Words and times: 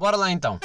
Bora 0.00 0.16
lá 0.16 0.32
então. 0.32 0.58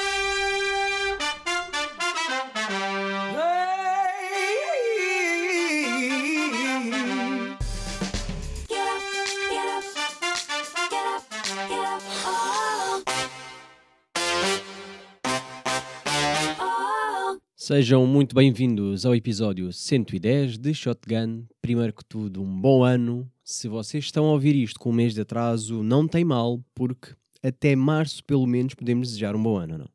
Sejam 17.58 18.08
muito 18.08 18.34
bem-vindos 18.34 19.06
ao 19.06 19.14
episódio 19.14 19.74
110 19.74 20.58
de 20.58 20.74
Shotgun. 20.74 21.44
Primeiro 21.62 21.92
que 21.92 22.06
tudo, 22.06 22.42
um 22.42 22.62
bom 22.62 22.86
ano. 22.86 23.30
Se 23.44 23.68
vocês 23.68 24.06
estão 24.06 24.28
a 24.28 24.32
ouvir 24.32 24.56
isto 24.56 24.80
com 24.80 24.92
um 24.92 24.94
mês 24.94 25.14
de 25.14 25.20
atraso, 25.20 25.84
não 25.84 26.08
tem 26.08 26.24
mal, 26.24 26.64
porque 26.74 27.10
até 27.48 27.76
março, 27.76 28.24
pelo 28.24 28.46
menos, 28.48 28.74
podemos 28.74 29.10
desejar 29.10 29.36
um 29.36 29.44
bom 29.44 29.58
ano, 29.58 29.78
não? 29.78 29.90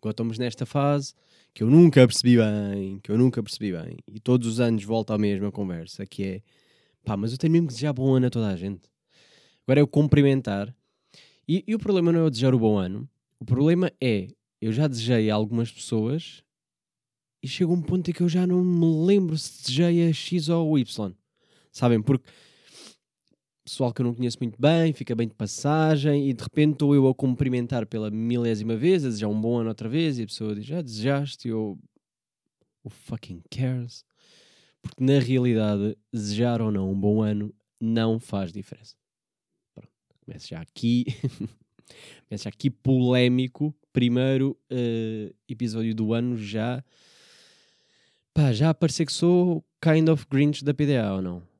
Agora 0.00 0.12
estamos 0.12 0.38
nesta 0.38 0.64
fase 0.64 1.12
que 1.52 1.62
eu 1.62 1.70
nunca 1.70 2.06
percebi 2.06 2.36
bem, 2.36 3.00
que 3.00 3.10
eu 3.10 3.18
nunca 3.18 3.42
percebi 3.42 3.72
bem, 3.72 3.96
e 4.06 4.20
todos 4.20 4.46
os 4.46 4.60
anos 4.60 4.84
volta 4.84 5.14
à 5.14 5.18
mesma 5.18 5.50
conversa, 5.50 6.06
que 6.06 6.22
é 6.22 6.42
pá, 7.04 7.16
mas 7.16 7.32
eu 7.32 7.38
tenho 7.38 7.52
mesmo 7.52 7.66
que 7.66 7.74
desejar 7.74 7.92
bom 7.92 8.14
ano 8.14 8.26
a 8.26 8.30
toda 8.30 8.48
a 8.48 8.56
gente. 8.56 8.82
Agora 9.66 9.80
é 9.80 9.82
o 9.82 9.88
cumprimentar. 9.88 10.74
E, 11.48 11.64
e 11.66 11.74
o 11.74 11.78
problema 11.78 12.12
não 12.12 12.20
é 12.20 12.22
eu 12.22 12.30
desejar 12.30 12.54
o 12.54 12.58
bom 12.58 12.78
ano, 12.78 13.08
o 13.40 13.44
problema 13.44 13.90
é 14.00 14.28
eu 14.60 14.72
já 14.72 14.86
desejei 14.86 15.30
a 15.30 15.34
algumas 15.34 15.72
pessoas 15.72 16.42
e 17.42 17.48
chega 17.48 17.72
um 17.72 17.80
ponto 17.80 18.08
em 18.10 18.12
que 18.12 18.20
eu 18.20 18.28
já 18.28 18.46
não 18.46 18.62
me 18.62 19.06
lembro 19.06 19.36
se 19.36 19.62
desejei 19.62 20.08
a 20.08 20.12
X 20.12 20.48
ou 20.48 20.70
o 20.70 20.78
Y. 20.78 21.12
Sabem? 21.72 22.02
Porque 22.02 22.28
pessoal 23.68 23.92
que 23.92 24.00
eu 24.00 24.04
não 24.04 24.14
conheço 24.14 24.38
muito 24.40 24.60
bem, 24.60 24.92
fica 24.92 25.14
bem 25.14 25.28
de 25.28 25.34
passagem 25.34 26.28
e 26.28 26.32
de 26.32 26.42
repente 26.42 26.72
estou 26.72 26.94
eu 26.94 27.06
a 27.06 27.14
cumprimentar 27.14 27.86
pela 27.86 28.10
milésima 28.10 28.76
vez, 28.76 29.04
a 29.04 29.08
desejar 29.08 29.28
um 29.28 29.40
bom 29.40 29.58
ano 29.58 29.68
outra 29.68 29.88
vez 29.88 30.18
e 30.18 30.22
a 30.22 30.26
pessoa 30.26 30.54
diz, 30.54 30.64
já 30.64 30.80
desejaste? 30.80 31.48
E 31.48 31.50
eu, 31.50 31.78
who 32.82 32.90
fucking 32.90 33.42
cares? 33.50 34.04
Porque 34.80 35.04
na 35.04 35.18
realidade, 35.18 35.96
desejar 36.12 36.62
ou 36.62 36.70
não 36.70 36.90
um 36.90 36.98
bom 36.98 37.22
ano 37.22 37.54
não 37.80 38.18
faz 38.18 38.52
diferença. 38.52 38.94
Pronto, 39.74 39.90
começo 40.24 40.48
já 40.48 40.60
aqui, 40.60 41.04
começo 42.26 42.44
já 42.44 42.50
aqui 42.50 42.70
polémico. 42.70 43.74
Primeiro 43.92 44.56
eh, 44.70 45.34
episódio 45.48 45.94
do 45.94 46.12
ano 46.12 46.36
já 46.36 46.82
pá, 48.32 48.52
já 48.52 48.72
parecer 48.72 49.04
que 49.04 49.12
sou 49.12 49.64
kind 49.82 50.08
of 50.08 50.24
Grinch 50.30 50.64
da 50.64 50.72
PDA 50.72 51.12
ou 51.14 51.20
não? 51.20 51.57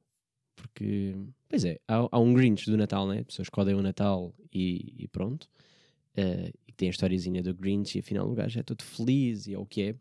Porque, 0.58 1.14
pois 1.48 1.64
é, 1.64 1.78
há, 1.86 2.08
há 2.10 2.18
um 2.18 2.34
Grinch 2.34 2.68
do 2.68 2.76
Natal, 2.76 3.06
né? 3.06 3.22
Pessoas 3.22 3.48
que 3.48 3.60
odeiam 3.60 3.78
o 3.78 3.82
Natal 3.82 4.34
e, 4.52 4.92
e 4.98 5.08
pronto. 5.08 5.48
Eh, 6.16 6.52
e 6.66 6.72
tem 6.72 6.88
a 6.88 6.90
historiazinha 6.90 7.42
do 7.42 7.54
Grinch 7.54 7.96
e 7.96 8.00
afinal 8.00 8.28
o 8.28 8.34
gajo 8.34 8.58
é 8.58 8.62
todo 8.62 8.82
feliz 8.82 9.46
e 9.46 9.54
é 9.54 9.58
o 9.58 9.64
que 9.64 9.82
é. 9.82 9.94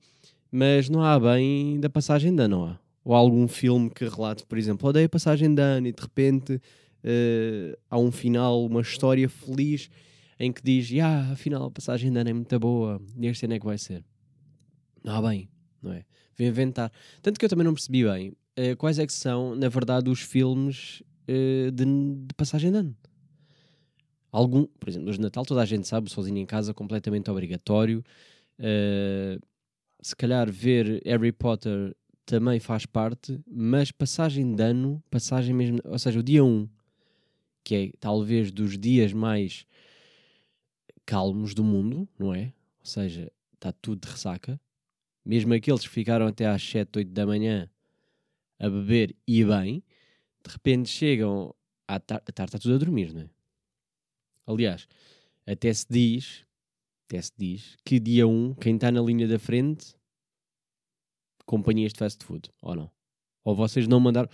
Mas 0.52 0.90
não 0.90 1.04
há 1.04 1.20
bem 1.20 1.80
da 1.80 1.90
passagem 1.90 2.36
de 2.36 2.42
ano, 2.42 2.58
não 2.58 2.66
há? 2.66 2.80
Ou 3.04 3.14
há 3.14 3.20
algum 3.20 3.48
filme 3.48 3.90
que 3.90 4.06
relate, 4.06 4.46
por 4.46 4.58
exemplo, 4.58 4.90
odeio 4.90 5.06
a 5.06 5.10
passagem 5.10 5.54
de 5.54 5.62
ano 5.62 5.88
e 5.88 5.92
de 5.92 6.02
repente 6.02 6.60
eh, 7.04 7.78
há 7.90 8.00
um 8.00 8.12
final, 8.12 8.66
uma 8.66 8.82
história 8.82 9.30
feliz 9.30 9.90
em 10.40 10.52
que 10.52 10.62
diz, 10.64 10.92
ah, 11.00 11.32
afinal 11.32 11.66
a 11.66 11.72
passagem 11.72 12.12
de 12.12 12.18
ano 12.18 12.30
é 12.30 12.34
muito 12.34 12.60
boa 12.60 13.00
e 13.16 13.28
este 13.28 13.46
ano 13.46 13.54
é 13.54 13.60
que 13.60 13.66
vai 13.66 13.78
ser. 13.78 14.04
Não 15.04 15.14
há 15.14 15.22
bem, 15.30 15.48
não 15.82 15.94
é? 15.94 16.04
Vem 16.36 16.48
inventar. 16.48 16.92
Tanto 17.22 17.40
que 17.40 17.46
eu 17.46 17.50
também 17.50 17.64
não 17.64 17.74
percebi 17.74 18.04
bem 18.04 18.34
eh, 18.58 18.76
quais 18.76 18.98
é 18.98 19.06
que 19.06 19.14
são, 19.14 19.56
na 19.56 19.70
verdade, 19.70 20.10
os 20.10 20.20
filmes 20.20 21.04
eh, 21.28 21.70
de, 21.72 21.86
de 21.86 22.34
passagem 22.36 22.72
de 22.72 22.78
ano. 22.80 22.98
Algum, 24.32 24.66
por 24.66 24.90
exemplo, 24.90 25.10
os 25.10 25.16
de 25.16 25.22
Natal, 25.22 25.46
toda 25.46 25.62
a 25.62 25.66
gente 25.66 25.88
sabe, 25.88 26.12
sozinho 26.12 26.38
em 26.40 26.46
casa, 26.46 26.74
completamente 26.74 27.30
obrigatório. 27.30 28.04
Eh, 28.60 29.40
se 30.02 30.16
calhar 30.16 30.52
ver 30.52 31.02
Harry 31.06 31.32
Potter 31.32 31.96
também 32.26 32.60
faz 32.60 32.86
parte, 32.86 33.40
mas 33.48 33.92
passagem 33.92 34.56
de 34.56 34.64
ano, 34.64 35.02
passagem 35.10 35.54
mesmo, 35.54 35.80
ou 35.86 36.00
seja, 36.00 36.20
o 36.20 36.24
dia 36.24 36.44
1, 36.44 36.68
que 37.64 37.76
é 37.76 37.92
talvez 38.00 38.52
dos 38.52 38.78
dias 38.78 39.14
mais 39.14 39.66
calmos 41.06 41.54
do 41.54 41.64
mundo, 41.64 42.08
não 42.20 42.34
é? 42.34 42.54
Ou 42.80 42.86
seja, 42.86 43.32
está 43.54 43.72
tudo 43.72 44.02
de 44.06 44.12
ressaca. 44.12 44.60
Mesmo 45.24 45.54
aqueles 45.54 45.82
que 45.82 45.90
ficaram 45.90 46.26
até 46.28 46.48
às 46.48 46.62
7, 46.64 47.00
8 47.00 47.12
da 47.12 47.26
manhã 47.26 47.70
a 48.60 48.70
beber 48.70 49.16
e 49.28 49.44
bem, 49.44 49.84
de 50.44 50.52
repente 50.52 50.90
chegam 50.90 51.54
à 51.88 52.00
tarde, 52.00 52.26
à 52.28 52.44
está 52.44 52.60
tudo 52.60 52.76
a 52.76 52.78
dormir, 52.78 53.14
não 53.14 53.22
é? 53.22 53.30
Aliás, 54.46 54.88
até 55.46 55.74
se 55.74 55.86
diz, 55.90 56.46
até 57.06 57.22
se 57.22 57.32
diz 57.38 57.78
que 57.84 58.00
dia 58.00 58.28
1, 58.28 58.56
quem 58.56 58.76
está 58.76 58.92
na 58.92 59.02
linha 59.02 59.28
da 59.28 59.38
frente, 59.38 59.96
companhias 61.46 61.94
de 61.94 62.00
fast 62.00 62.24
food, 62.24 62.50
ou 62.62 62.76
não? 62.76 62.92
Ou 63.44 63.56
vocês 63.56 63.88
não 63.88 64.00
mandaram, 64.00 64.30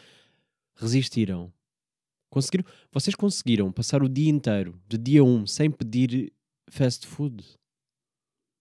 resistiram. 0.75 1.53
Conseguiram, 2.29 2.66
vocês 2.91 3.16
conseguiram 3.16 3.72
passar 3.72 4.01
o 4.01 4.09
dia 4.09 4.29
inteiro, 4.29 4.81
de 4.88 4.97
dia 4.97 5.23
1, 5.23 5.45
sem 5.45 5.69
pedir 5.69 6.34
fast 6.67 7.05
food. 7.05 7.44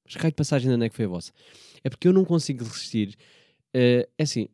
Mas 0.05 0.15
raio 0.17 0.33
de 0.33 0.37
passagem 0.37 0.69
de 0.69 0.75
onde 0.75 0.87
é 0.87 0.89
que 0.91 0.97
foi 0.97 1.07
a 1.07 1.09
vossa? 1.09 1.33
É 1.83 1.89
porque 1.89 2.07
eu 2.07 2.13
não 2.13 2.25
consigo 2.25 2.65
resistir. 2.65 3.17
Eh, 3.73 4.09
é 4.19 4.23
assim, 4.23 4.49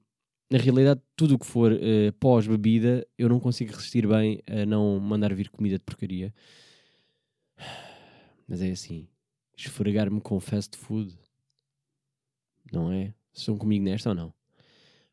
na 0.51 0.59
realidade, 0.59 1.01
tudo 1.15 1.35
o 1.35 1.39
que 1.39 1.47
for 1.47 1.73
eh, 1.73 2.11
pós-bebida, 2.19 3.07
eu 3.19 3.29
não 3.29 3.39
consigo 3.39 3.73
resistir 3.73 4.07
bem 4.07 4.43
a 4.47 4.65
não 4.65 4.99
mandar 4.99 5.35
vir 5.35 5.51
comida 5.51 5.77
de 5.77 5.85
porcaria. 5.85 6.33
Mas 8.49 8.63
é 8.63 8.71
assim, 8.71 9.07
esfregar-me 9.57 10.21
com 10.21 10.41
fast 10.41 10.77
food, 10.77 11.15
não 12.73 12.91
é? 12.91 13.13
Estão 13.33 13.59
comigo 13.59 13.85
nesta 13.85 14.09
ou 14.09 14.15
não? 14.15 14.35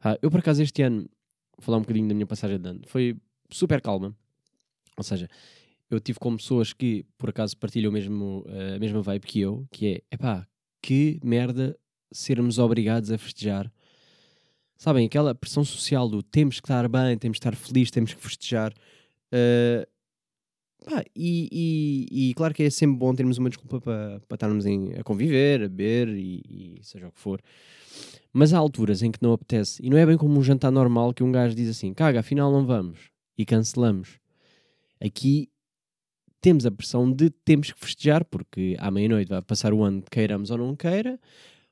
Ah, 0.01 0.17
eu, 0.21 0.31
por 0.31 0.39
acaso, 0.39 0.61
este 0.61 0.81
ano, 0.83 1.09
vou 1.57 1.65
falar 1.65 1.77
um 1.77 1.81
bocadinho 1.81 2.07
da 2.07 2.13
minha 2.13 2.27
passagem 2.27 2.59
de 2.59 2.69
ano, 2.69 2.81
foi 2.85 3.17
super 3.49 3.81
calma. 3.81 4.15
Ou 4.97 5.03
seja, 5.03 5.29
eu 5.89 5.99
tive 5.99 6.17
com 6.19 6.35
pessoas 6.37 6.71
que, 6.71 7.05
por 7.17 7.29
acaso, 7.29 7.57
partilham 7.57 7.91
mesmo, 7.91 8.45
eh, 8.47 8.75
a 8.75 8.79
mesma 8.79 9.01
vibe 9.01 9.25
que 9.25 9.39
eu, 9.41 9.67
que 9.71 9.87
é, 9.87 10.01
epá, 10.11 10.47
que 10.81 11.19
merda 11.23 11.77
sermos 12.11 12.57
obrigados 12.57 13.11
a 13.11 13.17
festejar. 13.17 13.71
Sabem, 14.77 15.05
aquela 15.05 15.33
pressão 15.33 15.63
social 15.63 16.07
do 16.09 16.21
temos 16.21 16.59
que 16.59 16.65
estar 16.65 16.87
bem, 16.87 17.17
temos 17.17 17.37
que 17.39 17.47
estar 17.47 17.55
felizes, 17.55 17.91
temos 17.91 18.13
que 18.13 18.21
festejar. 18.21 18.73
Eh, 19.31 19.87
pá, 20.85 21.03
e, 21.15 21.49
e- 22.11 22.29
e 22.29 22.33
claro 22.33 22.53
que 22.53 22.63
é 22.63 22.69
sempre 22.69 22.97
bom 22.97 23.13
termos 23.15 23.37
uma 23.37 23.49
desculpa 23.49 23.79
para 23.81 24.19
para 24.27 24.35
estarmos 24.35 24.65
em- 24.65 24.93
a 24.93 25.03
conviver, 25.03 25.63
a 25.63 25.69
beber 25.69 26.09
e, 26.09 26.41
e 26.79 26.79
seja 26.83 27.07
o 27.07 27.11
que 27.11 27.19
for. 27.19 27.41
Mas 28.33 28.53
há 28.53 28.57
alturas 28.57 29.01
em 29.01 29.11
que 29.11 29.19
não 29.21 29.31
apetece. 29.33 29.81
E 29.83 29.89
não 29.89 29.97
é 29.97 30.05
bem 30.05 30.17
como 30.17 30.37
um 30.37 30.43
jantar 30.43 30.71
normal 30.71 31.13
que 31.13 31.23
um 31.23 31.31
gajo 31.31 31.55
diz 31.55 31.69
assim: 31.69 31.93
caga, 31.93 32.19
afinal 32.19 32.51
não 32.51 32.65
vamos. 32.65 32.99
E 33.37 33.45
cancelamos. 33.45 34.19
Aqui 34.99 35.49
temos 36.41 36.65
a 36.65 36.71
pressão 36.71 37.11
de 37.11 37.29
temos 37.29 37.71
que 37.71 37.79
festejar, 37.79 38.23
porque 38.25 38.75
à 38.79 38.91
meia-noite 38.91 39.29
vai 39.29 39.41
passar 39.41 39.73
o 39.73 39.83
ano, 39.83 40.03
queiramos 40.11 40.51
ou 40.51 40.57
não 40.57 40.75
queira, 40.75 41.19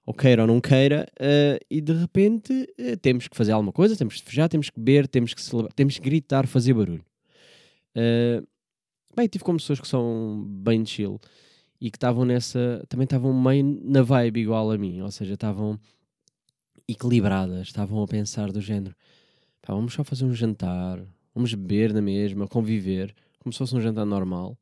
ou 0.06 0.14
queira 0.14 0.42
ou 0.44 0.48
não 0.48 0.60
queira, 0.60 1.08
eh, 1.20 1.60
e 1.70 1.80
de 1.80 1.94
repente 1.94 2.68
eh, 2.78 2.96
temos 2.96 3.28
que 3.28 3.38
fazer 3.38 3.54
alguma 3.54 3.72
coisa, 3.72 3.96
temos 3.96 4.16
que 4.16 4.22
festejar, 4.22 4.50
temos 4.50 4.70
que 4.70 4.80
beber, 4.80 5.08
temos 5.08 5.34
que 5.34 5.42
celebrar, 5.42 5.74
temos 5.74 5.98
que 5.98 6.04
gritar, 6.04 6.46
fazer 6.46 6.74
barulho. 6.74 7.06
Eh, 7.96 8.44
bem, 9.16 9.28
tive 9.28 9.44
com 9.44 9.56
pessoas 9.56 9.80
que 9.80 9.88
são 9.88 10.46
bem 10.48 10.86
chill 10.86 11.20
e 11.80 11.90
que 11.90 11.98
estavam 11.98 12.26
nessa, 12.26 12.84
também 12.90 13.06
estavam 13.06 13.34
meio 13.34 13.64
na 13.84 14.02
vibe 14.02 14.42
igual 14.42 14.72
a 14.72 14.78
mim, 14.78 15.02
ou 15.02 15.12
seja, 15.12 15.36
estavam 15.36 15.80
equilibradas, 16.88 17.68
estavam 17.68 18.04
a 18.04 18.08
pensar 18.08 18.52
do 18.52 18.60
género, 18.60 18.96
pá, 19.62 19.74
vamos 19.74 19.94
só 19.94 20.04
fazer 20.04 20.26
um 20.26 20.34
jantar, 20.34 21.02
vamos 21.34 21.54
beber 21.54 21.94
na 21.94 22.02
mesma, 22.02 22.48
conviver, 22.48 23.16
como 23.40 23.54
se 23.54 23.60
fosse 23.60 23.76
um 23.76 23.82
jantar 23.82 24.06
normal, 24.06 24.58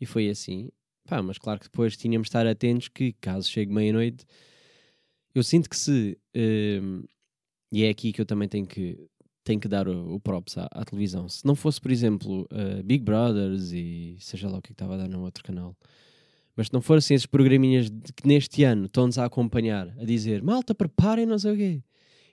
e 0.00 0.06
foi 0.06 0.28
assim. 0.28 0.70
Pá, 1.06 1.22
mas 1.22 1.38
claro 1.38 1.60
que 1.60 1.66
depois 1.66 1.96
tínhamos 1.96 2.26
de 2.26 2.30
estar 2.30 2.46
atentos 2.46 2.88
que, 2.88 3.12
caso 3.20 3.48
chegue 3.48 3.72
meia-noite, 3.72 4.26
eu 5.38 5.42
sinto 5.42 5.68
que 5.68 5.76
se. 5.76 6.18
hum, 6.34 7.04
e 7.72 7.84
é 7.84 7.88
aqui 7.90 8.12
que 8.12 8.20
eu 8.20 8.26
também 8.26 8.48
tenho 8.48 8.66
que, 8.66 8.98
tenho 9.44 9.60
que 9.60 9.68
dar 9.68 9.88
o, 9.88 10.14
o 10.14 10.20
props 10.20 10.56
à, 10.56 10.68
à 10.72 10.84
televisão. 10.84 11.28
Se 11.28 11.44
não 11.44 11.54
fosse, 11.54 11.80
por 11.80 11.90
exemplo, 11.90 12.48
uh, 12.52 12.82
Big 12.82 13.04
Brothers 13.04 13.72
e 13.72 14.16
seja 14.20 14.48
lá 14.48 14.58
o 14.58 14.62
que 14.62 14.68
é 14.68 14.70
que 14.70 14.72
estava 14.72 14.94
a 14.94 14.98
dar 14.98 15.08
no 15.08 15.22
outro 15.22 15.44
canal, 15.44 15.76
mas 16.56 16.68
se 16.68 16.72
não 16.72 16.80
fossem 16.80 17.14
esses 17.14 17.26
programinhas 17.26 17.88
que 18.14 18.26
neste 18.26 18.64
ano 18.64 18.86
estão-nos 18.86 19.18
a 19.18 19.24
acompanhar, 19.24 19.94
a 19.98 20.04
dizer 20.04 20.42
malta, 20.42 20.74
preparem, 20.74 21.26
não 21.26 21.38
sei 21.38 21.52
o 21.52 21.56
quê, 21.56 21.82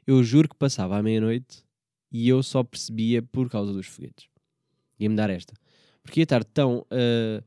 eu 0.08 0.24
juro 0.24 0.48
que 0.48 0.56
passava 0.56 0.98
à 0.98 1.04
meia-noite 1.04 1.64
e 2.12 2.30
eu 2.30 2.42
só 2.44 2.64
percebia 2.64 3.22
por 3.22 3.50
causa 3.50 3.74
dos 3.74 3.88
foguetes. 3.88 4.28
Ia-me 5.00 5.16
dar 5.16 5.30
esta. 5.30 5.54
Porque 6.02 6.20
ia 6.20 6.24
estar 6.24 6.44
tão. 6.44 6.86
ah, 6.92 7.44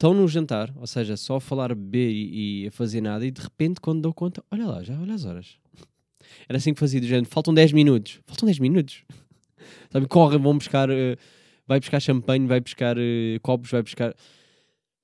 tão 0.00 0.14
no 0.14 0.26
jantar, 0.26 0.72
ou 0.76 0.86
seja, 0.86 1.14
só 1.14 1.36
a 1.36 1.40
falar, 1.40 1.74
beber 1.74 2.10
e, 2.10 2.62
e 2.62 2.66
a 2.68 2.70
fazer 2.70 3.02
nada, 3.02 3.26
e 3.26 3.30
de 3.30 3.42
repente, 3.42 3.82
quando 3.82 4.00
dou 4.00 4.14
conta, 4.14 4.42
olha 4.50 4.66
lá, 4.66 4.82
já 4.82 4.98
olha 4.98 5.12
as 5.12 5.26
horas. 5.26 5.58
Era 6.48 6.56
assim 6.56 6.72
que 6.72 6.80
fazia 6.80 6.98
do 6.98 7.06
género, 7.06 7.28
faltam 7.28 7.52
10 7.52 7.72
minutos. 7.74 8.18
Faltam 8.26 8.46
10 8.46 8.60
minutos. 8.60 9.04
Sabe, 9.92 10.08
corre, 10.08 10.38
vão 10.38 10.56
buscar. 10.56 10.90
ah, 10.90 11.18
vai 11.66 11.78
buscar 11.78 12.00
champanhe, 12.00 12.46
vai 12.46 12.60
buscar 12.60 12.96
ah, 12.96 13.40
copos, 13.42 13.70
vai 13.70 13.82
buscar. 13.82 14.14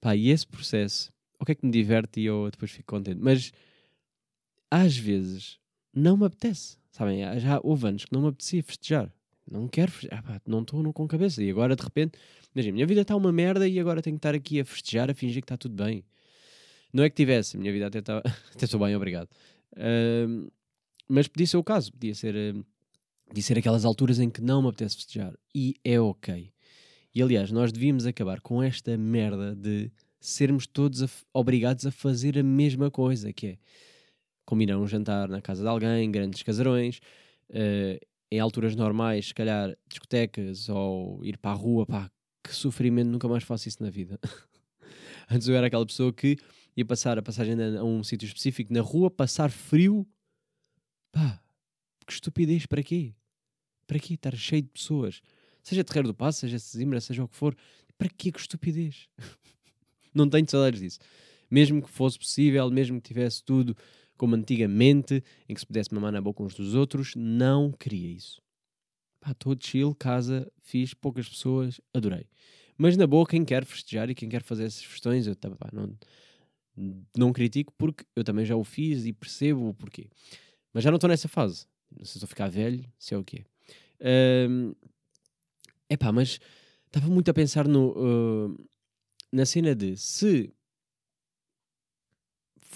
Pá, 0.01 0.17
e 0.17 0.31
esse 0.31 0.47
processo. 0.47 1.13
O 1.39 1.45
que 1.45 1.53
é 1.53 1.55
que 1.55 1.67
me 1.67 1.71
diverte 1.71 2.21
e 2.21 2.25
eu 2.25 2.49
depois 2.51 2.71
fico 2.71 2.87
contente. 2.87 3.21
Mas 3.21 3.53
às 4.71 4.97
vezes 4.97 5.59
não 5.93 6.17
me 6.17 6.25
apetece. 6.25 6.79
Sabem, 6.91 7.21
já 7.39 7.61
houve 7.63 7.87
anos 7.87 8.07
que 8.07 8.13
não 8.15 8.23
me 8.23 8.29
apetecia 8.29 8.63
festejar. 8.63 9.13
Não 9.51 9.69
quero 9.69 9.93
festejar. 9.93 10.25
Ah, 10.27 10.41
não 10.47 10.63
estou 10.63 10.93
com 10.93 11.07
cabeça. 11.07 11.43
E 11.43 11.51
agora 11.51 11.77
de 11.77 11.83
repente, 11.83 12.19
imagina, 12.55 12.75
minha 12.75 12.87
vida 12.87 13.03
está 13.03 13.15
uma 13.15 13.33
merda 13.33 13.69
e 13.69 13.79
agora 13.79 14.03
tenho 14.03 14.17
que 14.17 14.19
estar 14.19 14.35
aqui 14.35 14.61
a 14.61 14.65
festejar, 14.65 15.11
a 15.11 15.15
fingir 15.15 15.43
que 15.43 15.45
está 15.45 15.57
tudo 15.57 15.83
bem. 15.83 16.05
Não 16.93 17.05
é 17.05 17.11
que 17.11 17.17
tivesse, 17.17 17.57
a 17.57 17.61
minha 17.61 17.73
vida 17.73 17.87
até 17.87 17.99
está. 17.99 18.19
até 18.55 18.65
estou 18.65 18.81
bem, 18.81 18.95
obrigado. 18.97 19.29
Ahm, 19.77 20.49
mas 21.09 21.29
podia 21.29 21.47
ser 21.47 21.57
o 21.57 21.65
caso, 21.65 21.93
podia 21.93 22.15
ser, 22.15 22.35
podia 23.27 23.43
ser 23.43 23.59
aquelas 23.59 23.85
alturas 23.85 24.19
em 24.19 24.31
que 24.31 24.41
não 24.41 24.63
me 24.63 24.69
apetece 24.69 24.97
festejar. 24.97 25.35
E 25.55 25.77
é 25.85 26.01
ok. 26.01 26.53
E 27.15 27.23
aliás, 27.23 27.51
nós 27.51 27.73
devíamos 27.73 28.07
acabar 28.07 28.41
com 28.41 28.63
esta 28.63 28.97
merda 28.97 29.55
de 29.55 29.91
sermos 30.21 30.67
todos 30.67 31.03
a 31.03 31.09
obrigados 31.33 31.87
a 31.87 31.91
fazer 31.91 32.39
a 32.39 32.43
mesma 32.43 32.91
coisa, 32.91 33.33
que 33.33 33.47
é 33.47 33.59
combinar 34.45 34.79
um 34.79 34.87
jantar 34.87 35.29
na 35.29 35.41
casa 35.41 35.63
de 35.63 35.69
alguém, 35.69 36.11
grandes 36.11 36.43
casarões, 36.43 37.01
eh, 37.51 38.01
em 38.31 38.41
alturas 38.41 38.75
normais, 38.75 39.29
se 39.29 39.35
calhar 39.35 39.77
discotecas 39.89 40.69
ou 40.69 41.25
ir 41.25 41.39
para 41.39 41.53
a 41.53 41.55
rua, 41.55 41.87
pá, 41.87 42.11
que 42.43 42.55
sofrimento, 42.55 43.09
nunca 43.09 43.29
mais 43.29 43.45
faço 43.45 43.69
isso 43.69 43.83
na 43.83 43.91
vida. 43.91 44.19
Antes 45.31 45.49
eu 45.49 45.57
era 45.57 45.67
aquela 45.67 45.87
pessoa 45.87 46.13
que 46.13 46.37
ia 46.77 46.85
passar 46.85 47.19
a 47.19 47.23
passagem 47.23 47.55
a 47.77 47.83
um 47.85 48.03
sítio 48.03 48.27
específico 48.27 48.73
na 48.73 48.81
rua, 48.81 49.11
passar 49.11 49.51
frio, 49.51 50.07
pá, 51.13 51.43
que 52.07 52.13
estupidez, 52.13 52.67
para 52.67 52.83
quê? 52.83 53.15
Para 53.87 53.99
quê 53.99 54.15
estar 54.15 54.35
cheio 54.37 54.63
de 54.63 54.69
pessoas? 54.69 55.21
Seja 55.63 55.83
Terreiro 55.83 56.09
do 56.09 56.15
Passo, 56.15 56.41
seja 56.41 56.59
Sesimbra, 56.59 57.01
seja 57.01 57.25
o 57.25 57.29
que 57.29 57.35
for, 57.35 57.57
para 57.99 58.09
quê 58.09 58.31
que 58.31 58.39
estupidez? 58.39 59.09
Não 60.15 60.29
tenho 60.29 60.49
saudades 60.49 60.81
disso. 60.81 60.99
Mesmo 61.51 61.83
que 61.83 61.91
fosse 61.91 62.19
possível, 62.19 62.69
mesmo 62.71 63.01
que 63.01 63.09
tivesse 63.09 63.43
tudo 63.43 63.77
como 64.17 64.35
antigamente, 64.35 65.23
em 65.49 65.55
que 65.55 65.61
se 65.61 65.67
pudesse 65.67 65.93
mamar 65.95 66.13
na 66.13 66.21
boca 66.21 66.43
uns 66.43 66.55
dos 66.55 66.75
outros, 66.75 67.15
não 67.17 67.73
queria 67.73 68.09
isso. 68.09 68.41
Pá, 69.21 69.35
todo 69.35 69.65
chill, 69.65 69.95
casa, 69.95 70.51
fiz, 70.63 70.95
poucas 70.95 71.29
pessoas, 71.29 71.81
adorei. 71.93 72.27
Mas 72.79 72.97
na 72.97 73.07
boa, 73.07 73.27
quem 73.27 73.45
quer 73.45 73.65
festejar 73.65 74.11
e 74.11 74.15
quem 74.15 74.29
quer 74.29 74.43
fazer 74.43 74.65
essas 74.65 74.85
festões, 74.85 75.27
eu 75.27 75.37
pá, 75.37 75.69
não, 75.73 75.97
não 77.17 77.33
critico 77.33 77.73
porque 77.79 78.05
eu 78.15 78.23
também 78.23 78.45
já 78.45 78.57
o 78.57 78.65
fiz 78.65 79.07
e 79.07 79.13
percebo 79.13 79.69
o 79.69 79.75
porquê. 79.75 80.09
Mas 80.73 80.85
já 80.85 80.91
não 80.91 80.97
estou 80.97 81.09
nessa 81.09 81.29
fase. 81.29 81.67
Não 81.91 82.05
sei 82.05 82.13
se 82.13 82.19
estou 82.19 82.27
a 82.27 82.29
ficar 82.29 82.49
velho, 82.49 82.85
se 82.99 83.15
é 83.15 83.19
o 83.19 83.25
quê. 83.25 83.45
É 83.99 84.47
epá, 85.89 86.13
mas 86.13 86.41
estava 86.87 87.09
muito 87.09 87.31
a 87.31 87.35
pensar 87.35 87.67
no, 87.67 87.95
ah, 87.97 88.65
na 89.33 89.47
cena 89.47 89.75
de 89.75 89.97
se 89.97 90.53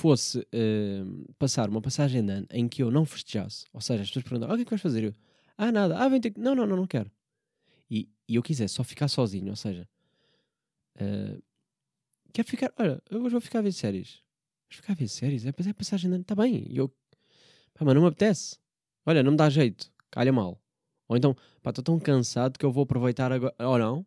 fosse 0.00 0.46
ah, 0.52 1.32
passar 1.38 1.68
uma 1.68 1.82
passagem 1.82 2.24
de 2.24 2.32
ano 2.32 2.46
em 2.50 2.68
que 2.68 2.82
eu 2.82 2.90
não 2.90 3.04
festejasse, 3.04 3.66
ou 3.72 3.80
seja, 3.80 4.02
as 4.02 4.08
pessoas 4.08 4.24
perguntam: 4.24 4.50
ah, 4.50 4.54
o 4.54 4.56
que 4.56 4.62
é 4.62 4.64
que 4.64 4.70
vais 4.70 4.80
fazer? 4.80 5.04
Eu, 5.04 5.14
ah, 5.58 5.70
nada, 5.70 5.98
ah, 5.98 6.08
vem 6.08 6.20
ter. 6.20 6.32
Não, 6.38 6.54
não, 6.54 6.66
não, 6.66 6.76
não 6.76 6.86
quero. 6.86 7.10
E, 7.90 8.08
e 8.26 8.36
eu 8.36 8.42
quisesse 8.42 8.74
só 8.74 8.82
ficar 8.82 9.08
sozinho, 9.08 9.50
ou 9.50 9.56
seja, 9.56 9.86
ah, 10.98 11.38
quero 12.32 12.48
ficar, 12.48 12.72
olha, 12.78 13.02
eu 13.10 13.20
hoje 13.20 13.32
vou 13.32 13.40
ficar 13.40 13.58
a 13.58 13.62
ver 13.62 13.72
séries. 13.72 14.22
Vamos 14.68 14.76
ficar 14.76 14.92
a 14.92 14.96
ver 14.96 15.08
séries? 15.08 15.44
É, 15.44 15.48
é 15.50 15.72
passagem 15.72 16.08
de 16.08 16.14
ano, 16.14 16.22
está 16.22 16.34
bem. 16.34 16.66
E 16.68 16.76
eu, 16.78 16.88
pá, 17.74 17.84
mas 17.84 17.94
não 17.94 18.02
me 18.02 18.08
apetece. 18.08 18.58
Olha, 19.04 19.22
não 19.22 19.32
me 19.32 19.36
dá 19.36 19.50
jeito, 19.50 19.92
calha 20.10 20.32
mal. 20.32 20.58
Ou 21.08 21.16
então, 21.16 21.36
pá, 21.62 21.70
estou 21.70 21.84
tão 21.84 21.98
cansado 21.98 22.58
que 22.58 22.64
eu 22.64 22.72
vou 22.72 22.84
aproveitar 22.84 23.32
agora. 23.32 23.54
Ou 23.58 23.78
não? 23.78 24.06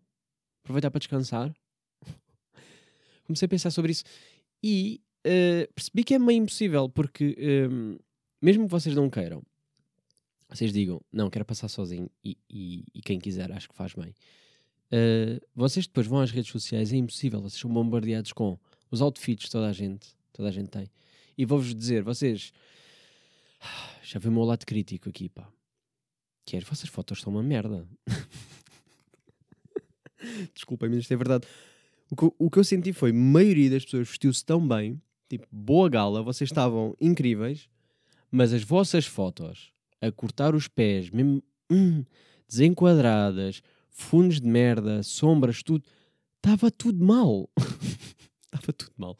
Aproveitar 0.63 0.90
para 0.90 1.00
descansar. 1.00 1.54
Comecei 3.28 3.45
a 3.45 3.50
pensar 3.50 3.72
sobre 3.72 3.92
isso 3.92 4.04
e 4.63 5.01
eh, 5.24 5.68
percebi 5.74 6.04
que 6.04 6.14
é 6.14 6.20
meio 6.20 6.44
impossível, 6.44 6.90
porque 6.90 7.36
ehm, 7.38 7.98
mesmo 8.42 8.66
que 8.66 8.72
vocês 8.72 8.96
não 8.96 9.10
queiram, 9.10 9.42
vocês 10.50 10.72
digam, 10.72 11.02
não, 11.12 11.30
quero 11.30 11.46
passar 11.46 11.68
sozinho 11.68 12.10
e, 12.24 12.38
e- 12.50 12.84
e 12.94 13.02
quem 13.02 13.20
quiser, 13.20 13.52
acho 13.52 13.70
que 13.70 13.75
faz 13.75 13.94
bem. 13.94 14.14
Eh, 14.92 15.40
vocês 15.56 15.88
depois 15.88 16.06
vão 16.08 16.20
às 16.20 16.31
redes 16.31 16.52
sociais, 16.52 16.94
é 16.94 16.98
impossível, 16.98 17.42
vocês 17.42 17.60
são 17.60 17.72
bombardeados 17.74 18.31
com 18.34 18.58
os 18.92 19.02
outfits 19.02 19.50
toda 19.50 19.68
a 19.68 19.74
gente, 19.74 20.10
toda 20.31 20.50
a 20.50 20.52
gente 20.52 20.70
tem. 20.70 20.88
E 21.38 21.46
vou-vos 21.46 21.74
dizer, 21.74 22.04
vocês 22.04 22.52
já 24.04 24.19
vi 24.19 24.28
o 24.28 24.31
meu 24.31 24.44
lado 24.44 24.66
crítico 24.66 25.10
aqui, 25.10 25.30
pá. 25.30 25.48
Que 26.46 26.58
é, 26.58 26.60
as 26.60 26.66
vossas 26.66 26.90
fotos 26.90 27.22
são 27.22 27.31
uma 27.34 27.42
merda. 27.42 27.88
Desculpem, 30.54 30.90
mas 30.90 31.00
isto 31.00 31.14
é 31.14 31.18
verdade. 31.18 31.48
O 32.10 32.16
que, 32.16 32.31
o 32.38 32.50
que 32.52 32.60
eu 32.60 32.64
senti 32.64 32.94
foi, 32.94 33.10
a 33.10 33.14
maioria 33.14 33.69
das 33.69 33.84
pessoas 33.86 34.10
vestiu-se 34.10 34.46
tão 34.46 34.66
bem, 34.68 35.02
tipo, 35.38 35.47
boa 35.51 35.89
gala, 35.89 36.21
vocês 36.21 36.50
estavam 36.50 36.95
incríveis, 37.00 37.69
mas 38.31 38.53
as 38.53 38.63
vossas 38.63 39.06
fotos, 39.06 39.71
a 40.01 40.12
cortar 40.12 40.56
os 40.56 40.68
pés, 40.68 41.09
mesmo 41.09 41.44
hum, 41.69 42.03
desenquadradas, 42.47 43.62
fundos 43.89 44.41
de 44.41 44.47
merda, 44.47 45.03
sombras, 45.03 45.62
tudo, 45.63 45.85
estava 46.38 46.71
tudo 46.71 47.03
mal. 47.03 47.50
Estava 48.53 48.71
tudo 48.71 48.94
mal. 48.97 49.18